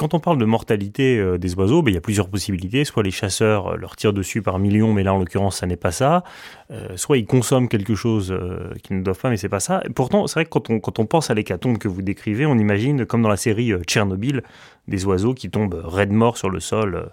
Quand 0.00 0.14
on 0.14 0.18
parle 0.18 0.38
de 0.38 0.46
mortalité 0.46 1.18
euh, 1.18 1.36
des 1.36 1.54
oiseaux, 1.56 1.82
ben, 1.82 1.90
il 1.90 1.94
y 1.94 1.98
a 1.98 2.00
plusieurs 2.00 2.30
possibilités. 2.30 2.86
Soit 2.86 3.02
les 3.02 3.10
chasseurs 3.10 3.66
euh, 3.66 3.76
leur 3.76 3.96
tirent 3.96 4.14
dessus 4.14 4.40
par 4.40 4.58
millions, 4.58 4.94
mais 4.94 5.02
là, 5.02 5.12
en 5.12 5.18
l'occurrence, 5.18 5.58
ça 5.58 5.66
n'est 5.66 5.76
pas 5.76 5.90
ça. 5.90 6.24
Euh, 6.70 6.96
soit 6.96 7.18
ils 7.18 7.26
consomment 7.26 7.68
quelque 7.68 7.94
chose 7.94 8.34
qu'ils 8.82 8.96
ne 8.96 9.02
doivent 9.02 9.18
pas, 9.18 9.28
mais 9.28 9.36
c'est 9.36 9.50
pas 9.50 9.60
ça. 9.60 9.82
Pourtant, 9.94 10.26
c'est 10.26 10.34
vrai 10.34 10.44
que 10.46 10.50
quand 10.50 10.70
on, 10.70 10.80
quand 10.80 10.98
on 10.98 11.04
pense 11.04 11.28
à 11.28 11.34
l'hécatombe 11.34 11.76
que 11.76 11.86
vous 11.86 12.00
décrivez, 12.00 12.46
on 12.46 12.56
imagine, 12.56 13.04
comme 13.04 13.20
dans 13.20 13.28
la 13.28 13.36
série 13.36 13.74
Tchernobyl, 13.86 14.42
des 14.88 15.04
oiseaux 15.04 15.34
qui 15.34 15.50
tombent 15.50 15.80
raides 15.84 16.12
morts 16.12 16.36
sur 16.36 16.50
le 16.50 16.60
sol 16.60 16.94
euh, 16.94 17.06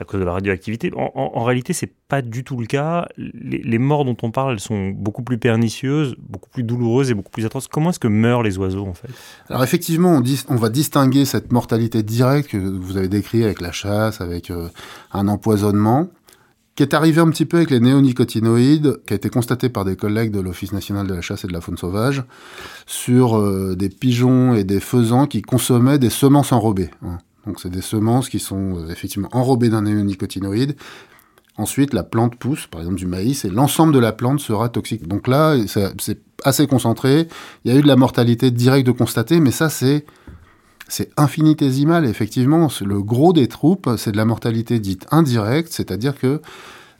à 0.00 0.04
cause 0.04 0.20
de 0.20 0.24
la 0.24 0.32
radioactivité. 0.32 0.92
En, 0.96 1.10
en, 1.14 1.32
en 1.34 1.44
réalité, 1.44 1.72
pas 2.08 2.22
du 2.22 2.44
tout 2.44 2.58
le 2.58 2.66
cas. 2.66 3.08
Les, 3.16 3.78
morts 3.78 4.04
dont 4.04 4.16
on 4.22 4.30
parle, 4.30 4.52
elles 4.52 4.60
sont 4.60 4.90
beaucoup 4.90 5.22
plus 5.22 5.38
pernicieuses, 5.38 6.14
beaucoup 6.18 6.50
plus 6.50 6.62
douloureuses 6.62 7.10
et 7.10 7.14
beaucoup 7.14 7.30
plus 7.30 7.44
atroces. 7.44 7.68
Comment 7.68 7.90
est-ce 7.90 7.98
que 7.98 8.08
meurent 8.08 8.42
les 8.42 8.58
oiseaux, 8.58 8.86
en 8.86 8.94
fait? 8.94 9.08
Alors 9.48 9.64
effectivement, 9.64 10.22
on, 10.48 10.56
va 10.56 10.68
distinguer 10.68 11.24
cette 11.24 11.52
mortalité 11.52 12.02
directe 12.02 12.50
que 12.50 12.58
vous 12.58 12.96
avez 12.96 13.08
décrite 13.08 13.44
avec 13.44 13.60
la 13.60 13.72
chasse, 13.72 14.20
avec 14.20 14.50
euh, 14.50 14.68
un 15.12 15.28
empoisonnement, 15.28 16.08
qui 16.76 16.82
est 16.82 16.94
arrivé 16.94 17.20
un 17.20 17.30
petit 17.30 17.46
peu 17.46 17.58
avec 17.58 17.70
les 17.70 17.80
néonicotinoïdes, 17.80 19.00
qui 19.06 19.12
a 19.12 19.16
été 19.16 19.30
constaté 19.30 19.68
par 19.68 19.84
des 19.84 19.96
collègues 19.96 20.32
de 20.32 20.40
l'Office 20.40 20.72
national 20.72 21.06
de 21.06 21.14
la 21.14 21.20
chasse 21.20 21.44
et 21.44 21.48
de 21.48 21.52
la 21.52 21.60
faune 21.60 21.76
sauvage, 21.76 22.24
sur 22.86 23.38
euh, 23.38 23.76
des 23.76 23.88
pigeons 23.88 24.54
et 24.54 24.64
des 24.64 24.80
faisans 24.80 25.26
qui 25.26 25.42
consommaient 25.42 25.98
des 25.98 26.10
semences 26.10 26.52
enrobées. 26.52 26.90
Hein. 27.04 27.18
Donc 27.46 27.60
c'est 27.60 27.70
des 27.70 27.82
semences 27.82 28.28
qui 28.28 28.40
sont 28.40 28.78
euh, 28.78 28.90
effectivement 28.90 29.28
enrobées 29.32 29.68
d'un 29.68 29.82
néonicotinoïde. 29.82 30.76
Ensuite, 31.56 31.94
la 31.94 32.02
plante 32.02 32.34
pousse, 32.34 32.66
par 32.66 32.80
exemple 32.80 32.96
du 32.96 33.06
maïs, 33.06 33.44
et 33.44 33.50
l'ensemble 33.50 33.94
de 33.94 34.00
la 34.00 34.10
plante 34.10 34.40
sera 34.40 34.68
toxique. 34.68 35.06
Donc 35.06 35.28
là, 35.28 35.56
c'est 35.68 36.18
assez 36.42 36.66
concentré. 36.66 37.28
Il 37.64 37.72
y 37.72 37.74
a 37.74 37.78
eu 37.78 37.82
de 37.82 37.86
la 37.86 37.94
mortalité 37.94 38.50
directe 38.50 38.88
de 38.88 38.92
constater, 38.92 39.38
mais 39.38 39.52
ça, 39.52 39.68
c'est 39.68 40.04
c'est 40.88 41.10
infinitésimal, 41.16 42.04
effectivement. 42.04 42.68
Le 42.84 43.02
gros 43.02 43.32
des 43.32 43.48
troupes, 43.48 43.90
c'est 43.96 44.12
de 44.12 44.16
la 44.16 44.24
mortalité 44.24 44.78
dite 44.78 45.06
indirecte, 45.10 45.72
c'est-à-dire 45.72 46.18
que 46.18 46.40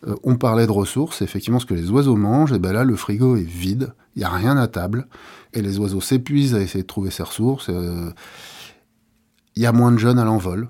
euh, 0.06 0.14
on 0.22 0.36
parlait 0.36 0.66
de 0.66 0.72
ressources, 0.72 1.22
effectivement, 1.22 1.58
ce 1.58 1.66
que 1.66 1.74
les 1.74 1.90
oiseaux 1.90 2.16
mangent, 2.16 2.52
et 2.52 2.58
ben 2.58 2.72
là, 2.72 2.84
le 2.84 2.96
frigo 2.96 3.36
est 3.36 3.42
vide, 3.42 3.92
il 4.16 4.20
n'y 4.20 4.24
a 4.24 4.30
rien 4.30 4.56
à 4.56 4.68
table, 4.68 5.06
et 5.52 5.62
les 5.62 5.78
oiseaux 5.78 6.00
s'épuisent 6.00 6.54
à 6.54 6.60
essayer 6.60 6.82
de 6.82 6.88
trouver 6.88 7.10
ces 7.10 7.22
ressources. 7.22 7.66
Euh, 7.68 8.10
il 9.56 9.62
y 9.62 9.66
a 9.66 9.72
moins 9.72 9.92
de 9.92 9.98
jeunes 9.98 10.18
à 10.18 10.24
l'envol, 10.24 10.68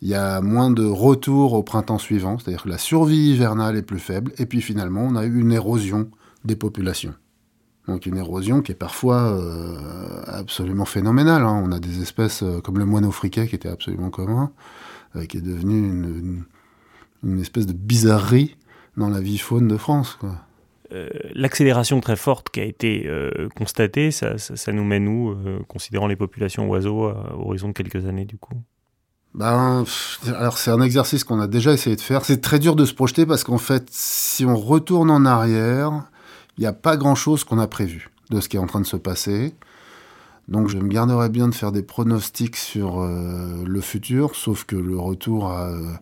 il 0.00 0.08
y 0.08 0.14
a 0.14 0.40
moins 0.40 0.70
de 0.70 0.84
retours 0.84 1.54
au 1.54 1.62
printemps 1.62 1.98
suivant, 1.98 2.38
c'est-à-dire 2.38 2.64
que 2.64 2.68
la 2.68 2.78
survie 2.78 3.30
hivernale 3.30 3.76
est 3.76 3.82
plus 3.82 4.00
faible, 4.00 4.32
et 4.38 4.46
puis 4.46 4.60
finalement, 4.60 5.02
on 5.02 5.16
a 5.16 5.24
eu 5.24 5.40
une 5.40 5.52
érosion 5.52 6.10
des 6.44 6.56
populations. 6.56 7.14
Donc 7.88 8.06
une 8.06 8.16
érosion 8.16 8.62
qui 8.62 8.72
est 8.72 8.76
parfois 8.76 9.22
euh, 9.32 10.22
absolument 10.26 10.84
phénoménale. 10.84 11.42
Hein. 11.42 11.62
On 11.64 11.72
a 11.72 11.80
des 11.80 12.00
espèces 12.00 12.42
euh, 12.42 12.60
comme 12.60 12.78
le 12.78 12.84
moineau 12.84 13.10
friquet 13.10 13.48
qui 13.48 13.56
était 13.56 13.68
absolument 13.68 14.10
commun, 14.10 14.52
euh, 15.16 15.24
qui 15.26 15.38
est 15.38 15.42
devenu 15.42 15.78
une, 15.78 16.04
une, 16.04 16.44
une, 17.24 17.40
espèce 17.40 17.66
de 17.66 17.72
bizarrerie 17.72 18.56
dans 18.96 19.08
la 19.08 19.20
vie 19.20 19.38
faune 19.38 19.68
de 19.68 19.76
France. 19.76 20.18
L'accélération 21.34 22.00
très 22.00 22.16
forte 22.16 22.50
qui 22.50 22.60
a 22.60 22.64
été 22.64 23.10
constatée, 23.56 24.10
ça, 24.10 24.36
ça, 24.36 24.56
ça, 24.56 24.72
nous 24.72 24.84
mène 24.84 25.08
où, 25.08 25.34
considérant 25.66 26.06
les 26.06 26.16
populations 26.16 26.68
oiseaux 26.68 27.06
à 27.06 27.34
horizon 27.34 27.68
de 27.68 27.72
quelques 27.72 28.04
années 28.04 28.26
du 28.26 28.36
coup? 28.36 28.52
Ben, 29.32 29.84
alors 30.36 30.58
c'est 30.58 30.70
un 30.70 30.82
exercice 30.82 31.24
qu'on 31.24 31.40
a 31.40 31.46
déjà 31.46 31.72
essayé 31.72 31.96
de 31.96 32.02
faire. 32.02 32.26
C'est 32.26 32.42
très 32.42 32.58
dur 32.58 32.76
de 32.76 32.84
se 32.84 32.92
projeter 32.92 33.24
parce 33.24 33.42
qu'en 33.42 33.56
fait, 33.56 33.88
si 33.90 34.44
on 34.44 34.54
retourne 34.54 35.10
en 35.10 35.24
arrière, 35.24 36.10
il 36.56 36.62
n'y 36.62 36.66
a 36.66 36.72
pas 36.72 36.96
grand-chose 36.96 37.44
qu'on 37.44 37.58
a 37.58 37.66
prévu 37.66 38.10
de 38.30 38.40
ce 38.40 38.48
qui 38.48 38.56
est 38.56 38.60
en 38.60 38.66
train 38.66 38.80
de 38.80 38.86
se 38.86 38.96
passer. 38.96 39.54
Donc 40.48 40.68
je 40.68 40.76
me 40.76 40.88
garderais 40.88 41.28
bien 41.28 41.48
de 41.48 41.54
faire 41.54 41.72
des 41.72 41.82
pronostics 41.82 42.56
sur 42.56 43.00
euh, 43.00 43.64
le 43.64 43.80
futur, 43.80 44.34
sauf 44.34 44.64
que 44.64 44.76
le 44.76 44.98
retour 44.98 45.50
à 45.50 45.68
euh, 45.68 45.92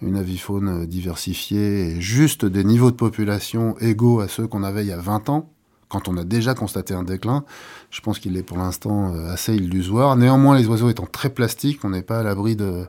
une 0.00 0.16
avifaune 0.16 0.86
diversifiée 0.86 1.90
et 1.90 2.00
juste 2.00 2.44
des 2.44 2.64
niveaux 2.64 2.90
de 2.90 2.96
population 2.96 3.76
égaux 3.78 4.20
à 4.20 4.28
ceux 4.28 4.46
qu'on 4.46 4.62
avait 4.62 4.82
il 4.82 4.88
y 4.88 4.92
a 4.92 5.00
20 5.00 5.28
ans, 5.28 5.50
quand 5.88 6.08
on 6.08 6.16
a 6.16 6.24
déjà 6.24 6.54
constaté 6.54 6.94
un 6.94 7.02
déclin, 7.02 7.44
je 7.90 8.00
pense 8.00 8.18
qu'il 8.18 8.36
est 8.38 8.42
pour 8.42 8.56
l'instant 8.56 9.14
euh, 9.14 9.30
assez 9.30 9.54
illusoire. 9.54 10.16
Néanmoins, 10.16 10.56
les 10.56 10.66
oiseaux 10.66 10.88
étant 10.88 11.06
très 11.06 11.28
plastiques, 11.28 11.84
on 11.84 11.90
n'est 11.90 12.02
pas 12.02 12.20
à 12.20 12.22
l'abri 12.22 12.56
de, 12.56 12.86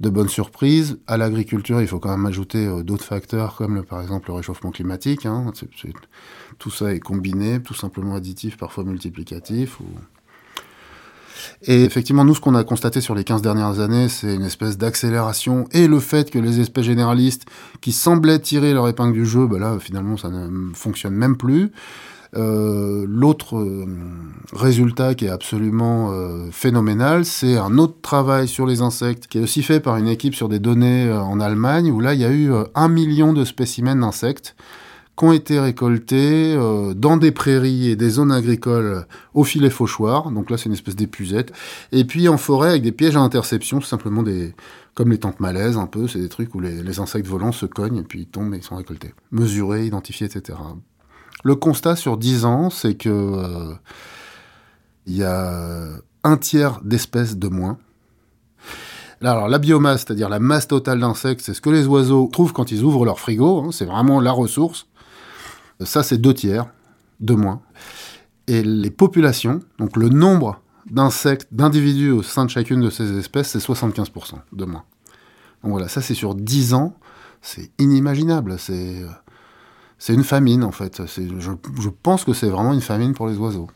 de 0.00 0.10
bonnes 0.10 0.28
surprises. 0.28 0.98
À 1.06 1.16
l'agriculture, 1.16 1.80
il 1.80 1.88
faut 1.88 1.98
quand 1.98 2.10
même 2.10 2.26
ajouter 2.26 2.66
euh, 2.66 2.82
d'autres 2.82 3.04
facteurs 3.04 3.56
comme 3.56 3.74
le, 3.74 3.82
par 3.82 4.00
exemple 4.00 4.28
le 4.28 4.34
réchauffement 4.34 4.70
climatique. 4.70 5.26
Hein. 5.26 5.52
Tout 6.58 6.70
ça 6.70 6.92
est 6.94 7.00
combiné, 7.00 7.60
tout 7.60 7.74
simplement 7.74 8.14
additif, 8.14 8.56
parfois 8.56 8.84
multiplicatif. 8.84 9.78
Et 11.62 11.84
effectivement, 11.84 12.24
nous, 12.24 12.34
ce 12.34 12.40
qu'on 12.40 12.54
a 12.54 12.64
constaté 12.64 13.00
sur 13.00 13.14
les 13.14 13.24
15 13.24 13.42
dernières 13.42 13.80
années, 13.80 14.08
c'est 14.08 14.34
une 14.34 14.44
espèce 14.44 14.78
d'accélération 14.78 15.66
et 15.72 15.88
le 15.88 16.00
fait 16.00 16.30
que 16.30 16.38
les 16.38 16.60
espèces 16.60 16.84
généralistes 16.84 17.46
qui 17.80 17.92
semblaient 17.92 18.38
tirer 18.38 18.72
leur 18.72 18.88
épingle 18.88 19.12
du 19.12 19.26
jeu, 19.26 19.46
ben 19.46 19.58
là, 19.58 19.78
finalement, 19.80 20.16
ça 20.16 20.30
ne 20.30 20.72
fonctionne 20.74 21.14
même 21.14 21.36
plus. 21.36 21.70
Euh, 22.36 23.06
L'autre 23.08 23.56
euh, 23.56 23.86
résultat 24.52 25.14
qui 25.14 25.26
est 25.26 25.30
absolument 25.30 26.12
euh, 26.12 26.48
phénoménal, 26.50 27.24
c'est 27.24 27.56
un 27.56 27.78
autre 27.78 28.00
travail 28.02 28.48
sur 28.48 28.66
les 28.66 28.82
insectes 28.82 29.26
qui 29.26 29.38
est 29.38 29.42
aussi 29.42 29.62
fait 29.62 29.80
par 29.80 29.96
une 29.96 30.08
équipe 30.08 30.34
sur 30.34 30.48
des 30.48 30.58
données 30.58 31.10
en 31.10 31.40
Allemagne 31.40 31.90
où 31.90 32.00
là 32.00 32.14
il 32.14 32.20
y 32.20 32.24
a 32.24 32.32
eu 32.32 32.50
un 32.74 32.88
million 32.88 33.32
de 33.32 33.44
spécimens 33.44 33.96
d'insectes 33.96 34.54
qui 35.18 35.24
ont 35.24 35.32
été 35.32 35.58
récoltés 35.58 36.54
euh, 36.56 36.94
dans 36.94 37.16
des 37.16 37.32
prairies 37.32 37.88
et 37.90 37.96
des 37.96 38.10
zones 38.10 38.30
agricoles 38.30 39.04
au 39.34 39.42
filet 39.42 39.70
fauchoir. 39.70 40.30
Donc 40.30 40.48
là, 40.48 40.56
c'est 40.56 40.66
une 40.66 40.74
espèce 40.74 40.94
d'épuisette. 40.94 41.52
Et 41.90 42.04
puis 42.04 42.28
en 42.28 42.38
forêt 42.38 42.70
avec 42.70 42.82
des 42.82 42.92
pièges 42.92 43.16
à 43.16 43.20
interception, 43.20 43.80
tout 43.80 43.86
simplement 43.86 44.22
des, 44.22 44.54
comme 44.94 45.10
les 45.10 45.18
tentes 45.18 45.40
malaises 45.40 45.76
un 45.76 45.86
peu. 45.86 46.06
C'est 46.06 46.20
des 46.20 46.28
trucs 46.28 46.54
où 46.54 46.60
les, 46.60 46.82
les 46.82 47.00
insectes 47.00 47.26
volants 47.26 47.52
se 47.52 47.66
cognent 47.66 47.98
et 47.98 48.04
puis 48.04 48.20
ils 48.20 48.26
tombent 48.26 48.54
et 48.54 48.58
ils 48.58 48.62
sont 48.62 48.76
récoltés. 48.76 49.12
Mesurés, 49.32 49.86
identifiés, 49.86 50.26
etc. 50.26 50.56
Le 51.44 51.54
constat 51.54 51.96
sur 51.96 52.16
10 52.16 52.44
ans, 52.44 52.70
c'est 52.70 52.94
que 52.94 53.08
euh, 53.08 53.74
il 55.06 55.16
y 55.16 55.24
a 55.24 55.88
un 56.24 56.36
tiers 56.36 56.80
d'espèces 56.82 57.36
de 57.36 57.48
moins. 57.48 57.78
La 59.20 59.58
biomasse, 59.58 60.04
c'est-à-dire 60.06 60.28
la 60.28 60.38
masse 60.38 60.68
totale 60.68 61.00
d'insectes, 61.00 61.40
c'est 61.40 61.54
ce 61.54 61.60
que 61.60 61.70
les 61.70 61.86
oiseaux 61.86 62.28
trouvent 62.32 62.52
quand 62.52 62.70
ils 62.70 62.84
ouvrent 62.84 63.04
leur 63.04 63.18
frigo. 63.18 63.62
hein, 63.62 63.70
c'est 63.72 63.84
vraiment 63.84 64.20
la 64.20 64.30
ressource. 64.30 64.86
Ça, 65.80 66.02
c'est 66.02 66.18
deux 66.18 66.34
tiers 66.34 66.66
de 67.20 67.34
moins. 67.34 67.60
Et 68.46 68.62
les 68.62 68.90
populations, 68.90 69.60
donc 69.78 69.96
le 69.96 70.08
nombre 70.08 70.60
d'insectes, 70.90 71.48
d'individus 71.50 72.10
au 72.10 72.22
sein 72.22 72.44
de 72.44 72.50
chacune 72.50 72.80
de 72.80 72.90
ces 72.90 73.18
espèces, 73.18 73.48
c'est 73.48 73.58
75% 73.58 74.34
de 74.52 74.64
moins. 74.64 74.84
Donc 75.62 75.72
voilà, 75.72 75.88
ça 75.88 76.00
c'est 76.00 76.14
sur 76.14 76.34
10 76.34 76.74
ans, 76.74 76.94
c'est 77.42 77.70
inimaginable. 77.78 78.56
C'est 78.58 79.02
euh, 79.02 79.08
c'est 79.98 80.14
une 80.14 80.24
famine 80.24 80.64
en 80.64 80.72
fait. 80.72 81.02
Je 81.06 81.88
pense 82.02 82.24
que 82.24 82.32
c'est 82.32 82.48
vraiment 82.48 82.72
une 82.72 82.80
famine 82.80 83.14
pour 83.14 83.26
les 83.26 83.36
oiseaux. 83.36 83.68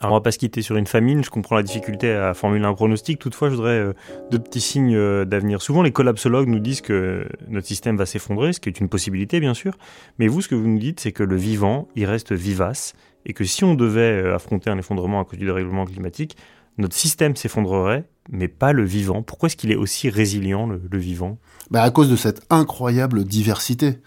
Alors 0.00 0.14
on 0.14 0.16
va 0.16 0.22
pas 0.22 0.32
se 0.32 0.38
quitter 0.38 0.62
sur 0.62 0.76
une 0.76 0.86
famine, 0.86 1.22
je 1.22 1.28
comprends 1.28 1.56
la 1.56 1.62
difficulté 1.62 2.10
à 2.10 2.32
formuler 2.32 2.64
un 2.64 2.72
pronostic, 2.72 3.18
toutefois 3.18 3.50
je 3.50 3.54
voudrais 3.54 3.78
euh, 3.78 3.92
deux 4.30 4.38
petits 4.38 4.62
signes 4.62 4.96
euh, 4.96 5.26
d'avenir. 5.26 5.60
Souvent 5.60 5.82
les 5.82 5.92
collapsologues 5.92 6.48
nous 6.48 6.58
disent 6.58 6.80
que 6.80 7.28
notre 7.48 7.66
système 7.66 7.98
va 7.98 8.06
s'effondrer, 8.06 8.54
ce 8.54 8.60
qui 8.60 8.70
est 8.70 8.80
une 8.80 8.88
possibilité 8.88 9.40
bien 9.40 9.52
sûr, 9.52 9.76
mais 10.18 10.26
vous 10.26 10.40
ce 10.40 10.48
que 10.48 10.54
vous 10.54 10.66
nous 10.66 10.78
dites 10.78 11.00
c'est 11.00 11.12
que 11.12 11.22
le 11.22 11.36
vivant, 11.36 11.86
il 11.96 12.06
reste 12.06 12.32
vivace, 12.32 12.94
et 13.26 13.34
que 13.34 13.44
si 13.44 13.62
on 13.62 13.74
devait 13.74 14.22
euh, 14.22 14.34
affronter 14.34 14.70
un 14.70 14.78
effondrement 14.78 15.20
à 15.20 15.26
cause 15.26 15.38
du 15.38 15.44
dérèglement 15.44 15.84
climatique, 15.84 16.34
notre 16.78 16.96
système 16.96 17.36
s'effondrerait, 17.36 18.04
mais 18.30 18.48
pas 18.48 18.72
le 18.72 18.84
vivant. 18.84 19.22
Pourquoi 19.22 19.48
est-ce 19.48 19.56
qu'il 19.56 19.70
est 19.70 19.76
aussi 19.76 20.08
résilient, 20.08 20.66
le, 20.66 20.80
le 20.90 20.98
vivant? 20.98 21.36
Bah, 21.70 21.82
à 21.82 21.90
cause 21.90 22.08
de 22.08 22.16
cette 22.16 22.40
incroyable 22.48 23.24
diversité. 23.24 23.98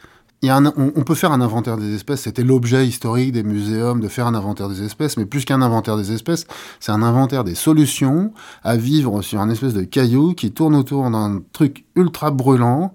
On, 0.50 1.04
peut 1.04 1.16
faire 1.16 1.32
un 1.32 1.40
inventaire 1.40 1.78
des 1.78 1.96
espèces, 1.96 2.22
c'était 2.22 2.44
l'objet 2.44 2.86
historique 2.86 3.32
des 3.32 3.44
muséums 3.44 4.02
de 4.02 4.08
faire 4.10 4.28
un 4.28 4.36
inventaire 4.36 4.68
des 4.68 4.84
espèces, 4.84 5.16
mais 5.16 5.26
plus 5.26 5.46
qu'un 5.46 5.62
inventaire 5.62 5.96
des 5.96 6.12
espèces, 6.12 6.48
c'est 6.82 6.92
un 6.92 7.02
inventaire 7.02 7.46
des 7.46 7.56
solutions 7.56 8.34
à 8.64 8.76
vivre 8.76 9.22
sur 9.22 9.40
un 9.40 9.50
espèce 9.50 9.74
de 9.74 9.84
caillou 9.84 10.34
qui 10.34 10.52
tourne 10.52 10.76
autour 10.76 11.10
d'un 11.10 11.42
truc 11.54 11.86
ultra 11.96 12.32
brûlant, 12.32 12.94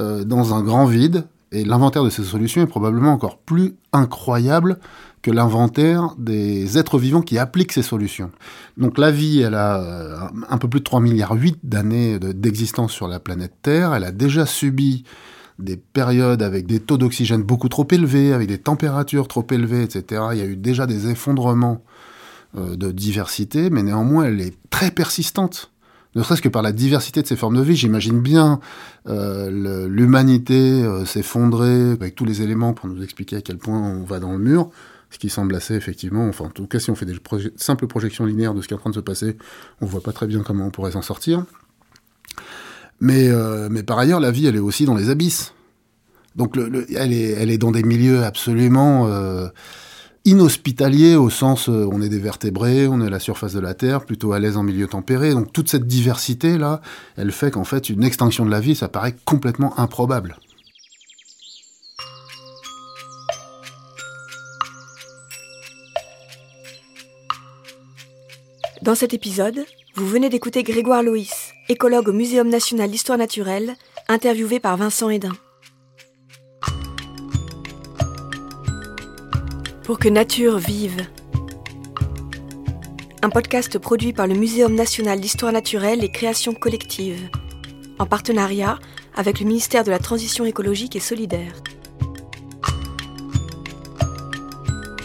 euh, 0.00 0.24
dans 0.24 0.52
un 0.54 0.62
grand 0.62 0.86
vide, 0.86 1.24
et 1.52 1.64
l'inventaire 1.64 2.02
de 2.02 2.10
ces 2.10 2.24
solutions 2.24 2.62
est 2.62 2.66
probablement 2.66 3.12
encore 3.12 3.38
plus 3.38 3.76
incroyable 3.92 4.78
que 5.22 5.30
l'inventaire 5.30 6.14
des 6.18 6.76
êtres 6.76 6.98
vivants 6.98 7.22
qui 7.22 7.38
appliquent 7.38 7.72
ces 7.72 7.82
solutions. 7.82 8.32
Donc 8.76 8.98
la 8.98 9.12
vie, 9.12 9.40
elle 9.40 9.54
a 9.54 9.80
euh, 9.80 10.18
un 10.50 10.58
peu 10.58 10.68
plus 10.68 10.80
de 10.80 10.84
3 10.84 11.00
milliards 11.00 11.32
8 11.32 11.60
d'années 11.62 12.18
de- 12.18 12.32
d'existence 12.32 12.90
sur 12.90 13.06
la 13.06 13.20
planète 13.20 13.54
Terre. 13.62 13.94
Elle 13.94 14.04
a 14.04 14.10
déjà 14.10 14.44
subi 14.44 15.04
des 15.58 15.76
périodes 15.76 16.42
avec 16.42 16.66
des 16.66 16.80
taux 16.80 16.98
d'oxygène 16.98 17.42
beaucoup 17.42 17.68
trop 17.68 17.86
élevés, 17.90 18.32
avec 18.32 18.48
des 18.48 18.58
températures 18.58 19.28
trop 19.28 19.46
élevées, 19.50 19.82
etc. 19.82 20.22
Il 20.32 20.38
y 20.38 20.42
a 20.42 20.46
eu 20.46 20.56
déjà 20.56 20.86
des 20.86 21.08
effondrements 21.08 21.82
euh, 22.56 22.76
de 22.76 22.90
diversité, 22.90 23.70
mais 23.70 23.82
néanmoins, 23.82 24.24
elle 24.24 24.40
est 24.40 24.54
très 24.70 24.90
persistante. 24.90 25.70
Ne 26.14 26.22
serait-ce 26.22 26.42
que 26.42 26.48
par 26.48 26.62
la 26.62 26.72
diversité 26.72 27.22
de 27.22 27.26
ses 27.26 27.36
formes 27.36 27.56
de 27.56 27.62
vie. 27.62 27.74
J'imagine 27.74 28.20
bien 28.20 28.60
euh, 29.08 29.88
l'humanité 29.88 30.84
euh, 30.84 31.04
s'effondrer 31.04 31.90
avec 31.90 32.14
tous 32.14 32.24
les 32.24 32.42
éléments 32.42 32.72
pour 32.72 32.88
nous 32.88 33.02
expliquer 33.02 33.36
à 33.36 33.40
quel 33.40 33.58
point 33.58 33.78
on 33.78 34.04
va 34.04 34.20
dans 34.20 34.32
le 34.32 34.38
mur. 34.38 34.70
Ce 35.10 35.18
qui 35.18 35.28
semble 35.28 35.54
assez, 35.54 35.74
effectivement, 35.74 36.26
enfin, 36.26 36.46
en 36.46 36.50
tout 36.50 36.66
cas, 36.66 36.80
si 36.80 36.90
on 36.90 36.96
fait 36.96 37.06
des 37.06 37.16
simples 37.56 37.86
projections 37.86 38.24
linéaires 38.26 38.54
de 38.54 38.62
ce 38.62 38.68
qui 38.68 38.74
est 38.74 38.76
en 38.76 38.80
train 38.80 38.90
de 38.90 38.96
se 38.96 39.00
passer, 39.00 39.36
on 39.80 39.86
voit 39.86 40.00
pas 40.00 40.12
très 40.12 40.26
bien 40.26 40.42
comment 40.42 40.66
on 40.66 40.70
pourrait 40.70 40.92
s'en 40.92 41.02
sortir. 41.02 41.44
Mais, 43.00 43.28
euh, 43.28 43.68
mais 43.70 43.82
par 43.82 43.98
ailleurs, 43.98 44.20
la 44.20 44.30
vie, 44.30 44.46
elle 44.46 44.56
est 44.56 44.60
aussi 44.60 44.84
dans 44.84 44.94
les 44.94 45.10
abysses. 45.10 45.54
Donc, 46.36 46.56
elle 46.56 47.12
est 47.12 47.58
dans 47.58 47.70
des 47.70 47.84
milieux 47.84 48.24
absolument 48.24 49.06
euh, 49.06 49.46
inhospitaliers, 50.24 51.16
au 51.16 51.28
sens, 51.28 51.68
euh, 51.68 51.86
on 51.92 52.00
est 52.00 52.08
des 52.08 52.18
vertébrés, 52.18 52.88
on 52.88 53.00
est 53.00 53.06
à 53.06 53.10
la 53.10 53.18
surface 53.18 53.52
de 53.52 53.60
la 53.60 53.74
Terre, 53.74 54.04
plutôt 54.04 54.32
à 54.32 54.38
l'aise 54.38 54.56
en 54.56 54.62
milieu 54.62 54.86
tempéré. 54.86 55.32
Donc, 55.32 55.52
toute 55.52 55.68
cette 55.68 55.86
diversité-là, 55.86 56.80
elle 57.16 57.30
fait 57.30 57.50
qu'en 57.50 57.64
fait, 57.64 57.90
une 57.90 58.02
extinction 58.02 58.46
de 58.46 58.50
la 58.50 58.60
vie, 58.60 58.74
ça 58.74 58.88
paraît 58.88 59.14
complètement 59.24 59.78
improbable. 59.78 60.36
Dans 68.80 68.94
cet 68.94 69.14
épisode, 69.14 69.64
vous 69.94 70.06
venez 70.06 70.28
d'écouter 70.28 70.62
Grégoire 70.62 71.02
Loïs, 71.02 71.43
écologue 71.68 72.08
au 72.08 72.12
Muséum 72.12 72.48
national 72.48 72.90
d'histoire 72.90 73.16
naturelle, 73.16 73.74
interviewé 74.08 74.60
par 74.60 74.76
Vincent 74.76 75.08
Hédin. 75.08 75.32
Pour 79.82 79.98
que 79.98 80.08
nature 80.08 80.58
vive. 80.58 81.06
Un 83.22 83.30
podcast 83.30 83.78
produit 83.78 84.12
par 84.12 84.26
le 84.26 84.34
Muséum 84.34 84.74
national 84.74 85.20
d'histoire 85.20 85.52
naturelle 85.52 86.04
et 86.04 86.10
création 86.10 86.52
collective, 86.52 87.30
en 87.98 88.04
partenariat 88.04 88.78
avec 89.14 89.40
le 89.40 89.46
ministère 89.46 89.84
de 89.84 89.90
la 89.90 89.98
Transition 89.98 90.44
écologique 90.44 90.96
et 90.96 91.00
solidaire. 91.00 91.54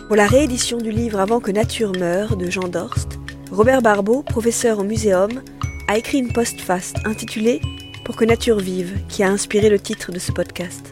Pour 0.08 0.18
la 0.18 0.28
réédition 0.28 0.78
du 0.78 0.92
livre 0.92 1.20
Avant 1.20 1.40
que 1.40 1.52
nature 1.52 1.94
meure 1.98 2.36
de 2.36 2.50
Jean 2.50 2.68
Dorst, 2.68 3.20
Robert 3.52 3.82
Barbeau, 3.82 4.24
professeur 4.24 4.80
au 4.80 4.84
muséum, 4.84 5.42
a 5.90 5.98
écrit 5.98 6.20
une 6.20 6.32
postface 6.32 6.94
intitulée 7.04 7.62
Pour 8.06 8.16
que 8.16 8.24
nature 8.24 8.60
vive, 8.60 9.00
qui 9.10 9.24
a 9.24 9.30
inspiré 9.30 9.70
le 9.70 9.80
titre 9.80 10.12
de 10.12 10.20
ce 10.20 10.32
podcast. 10.32 10.88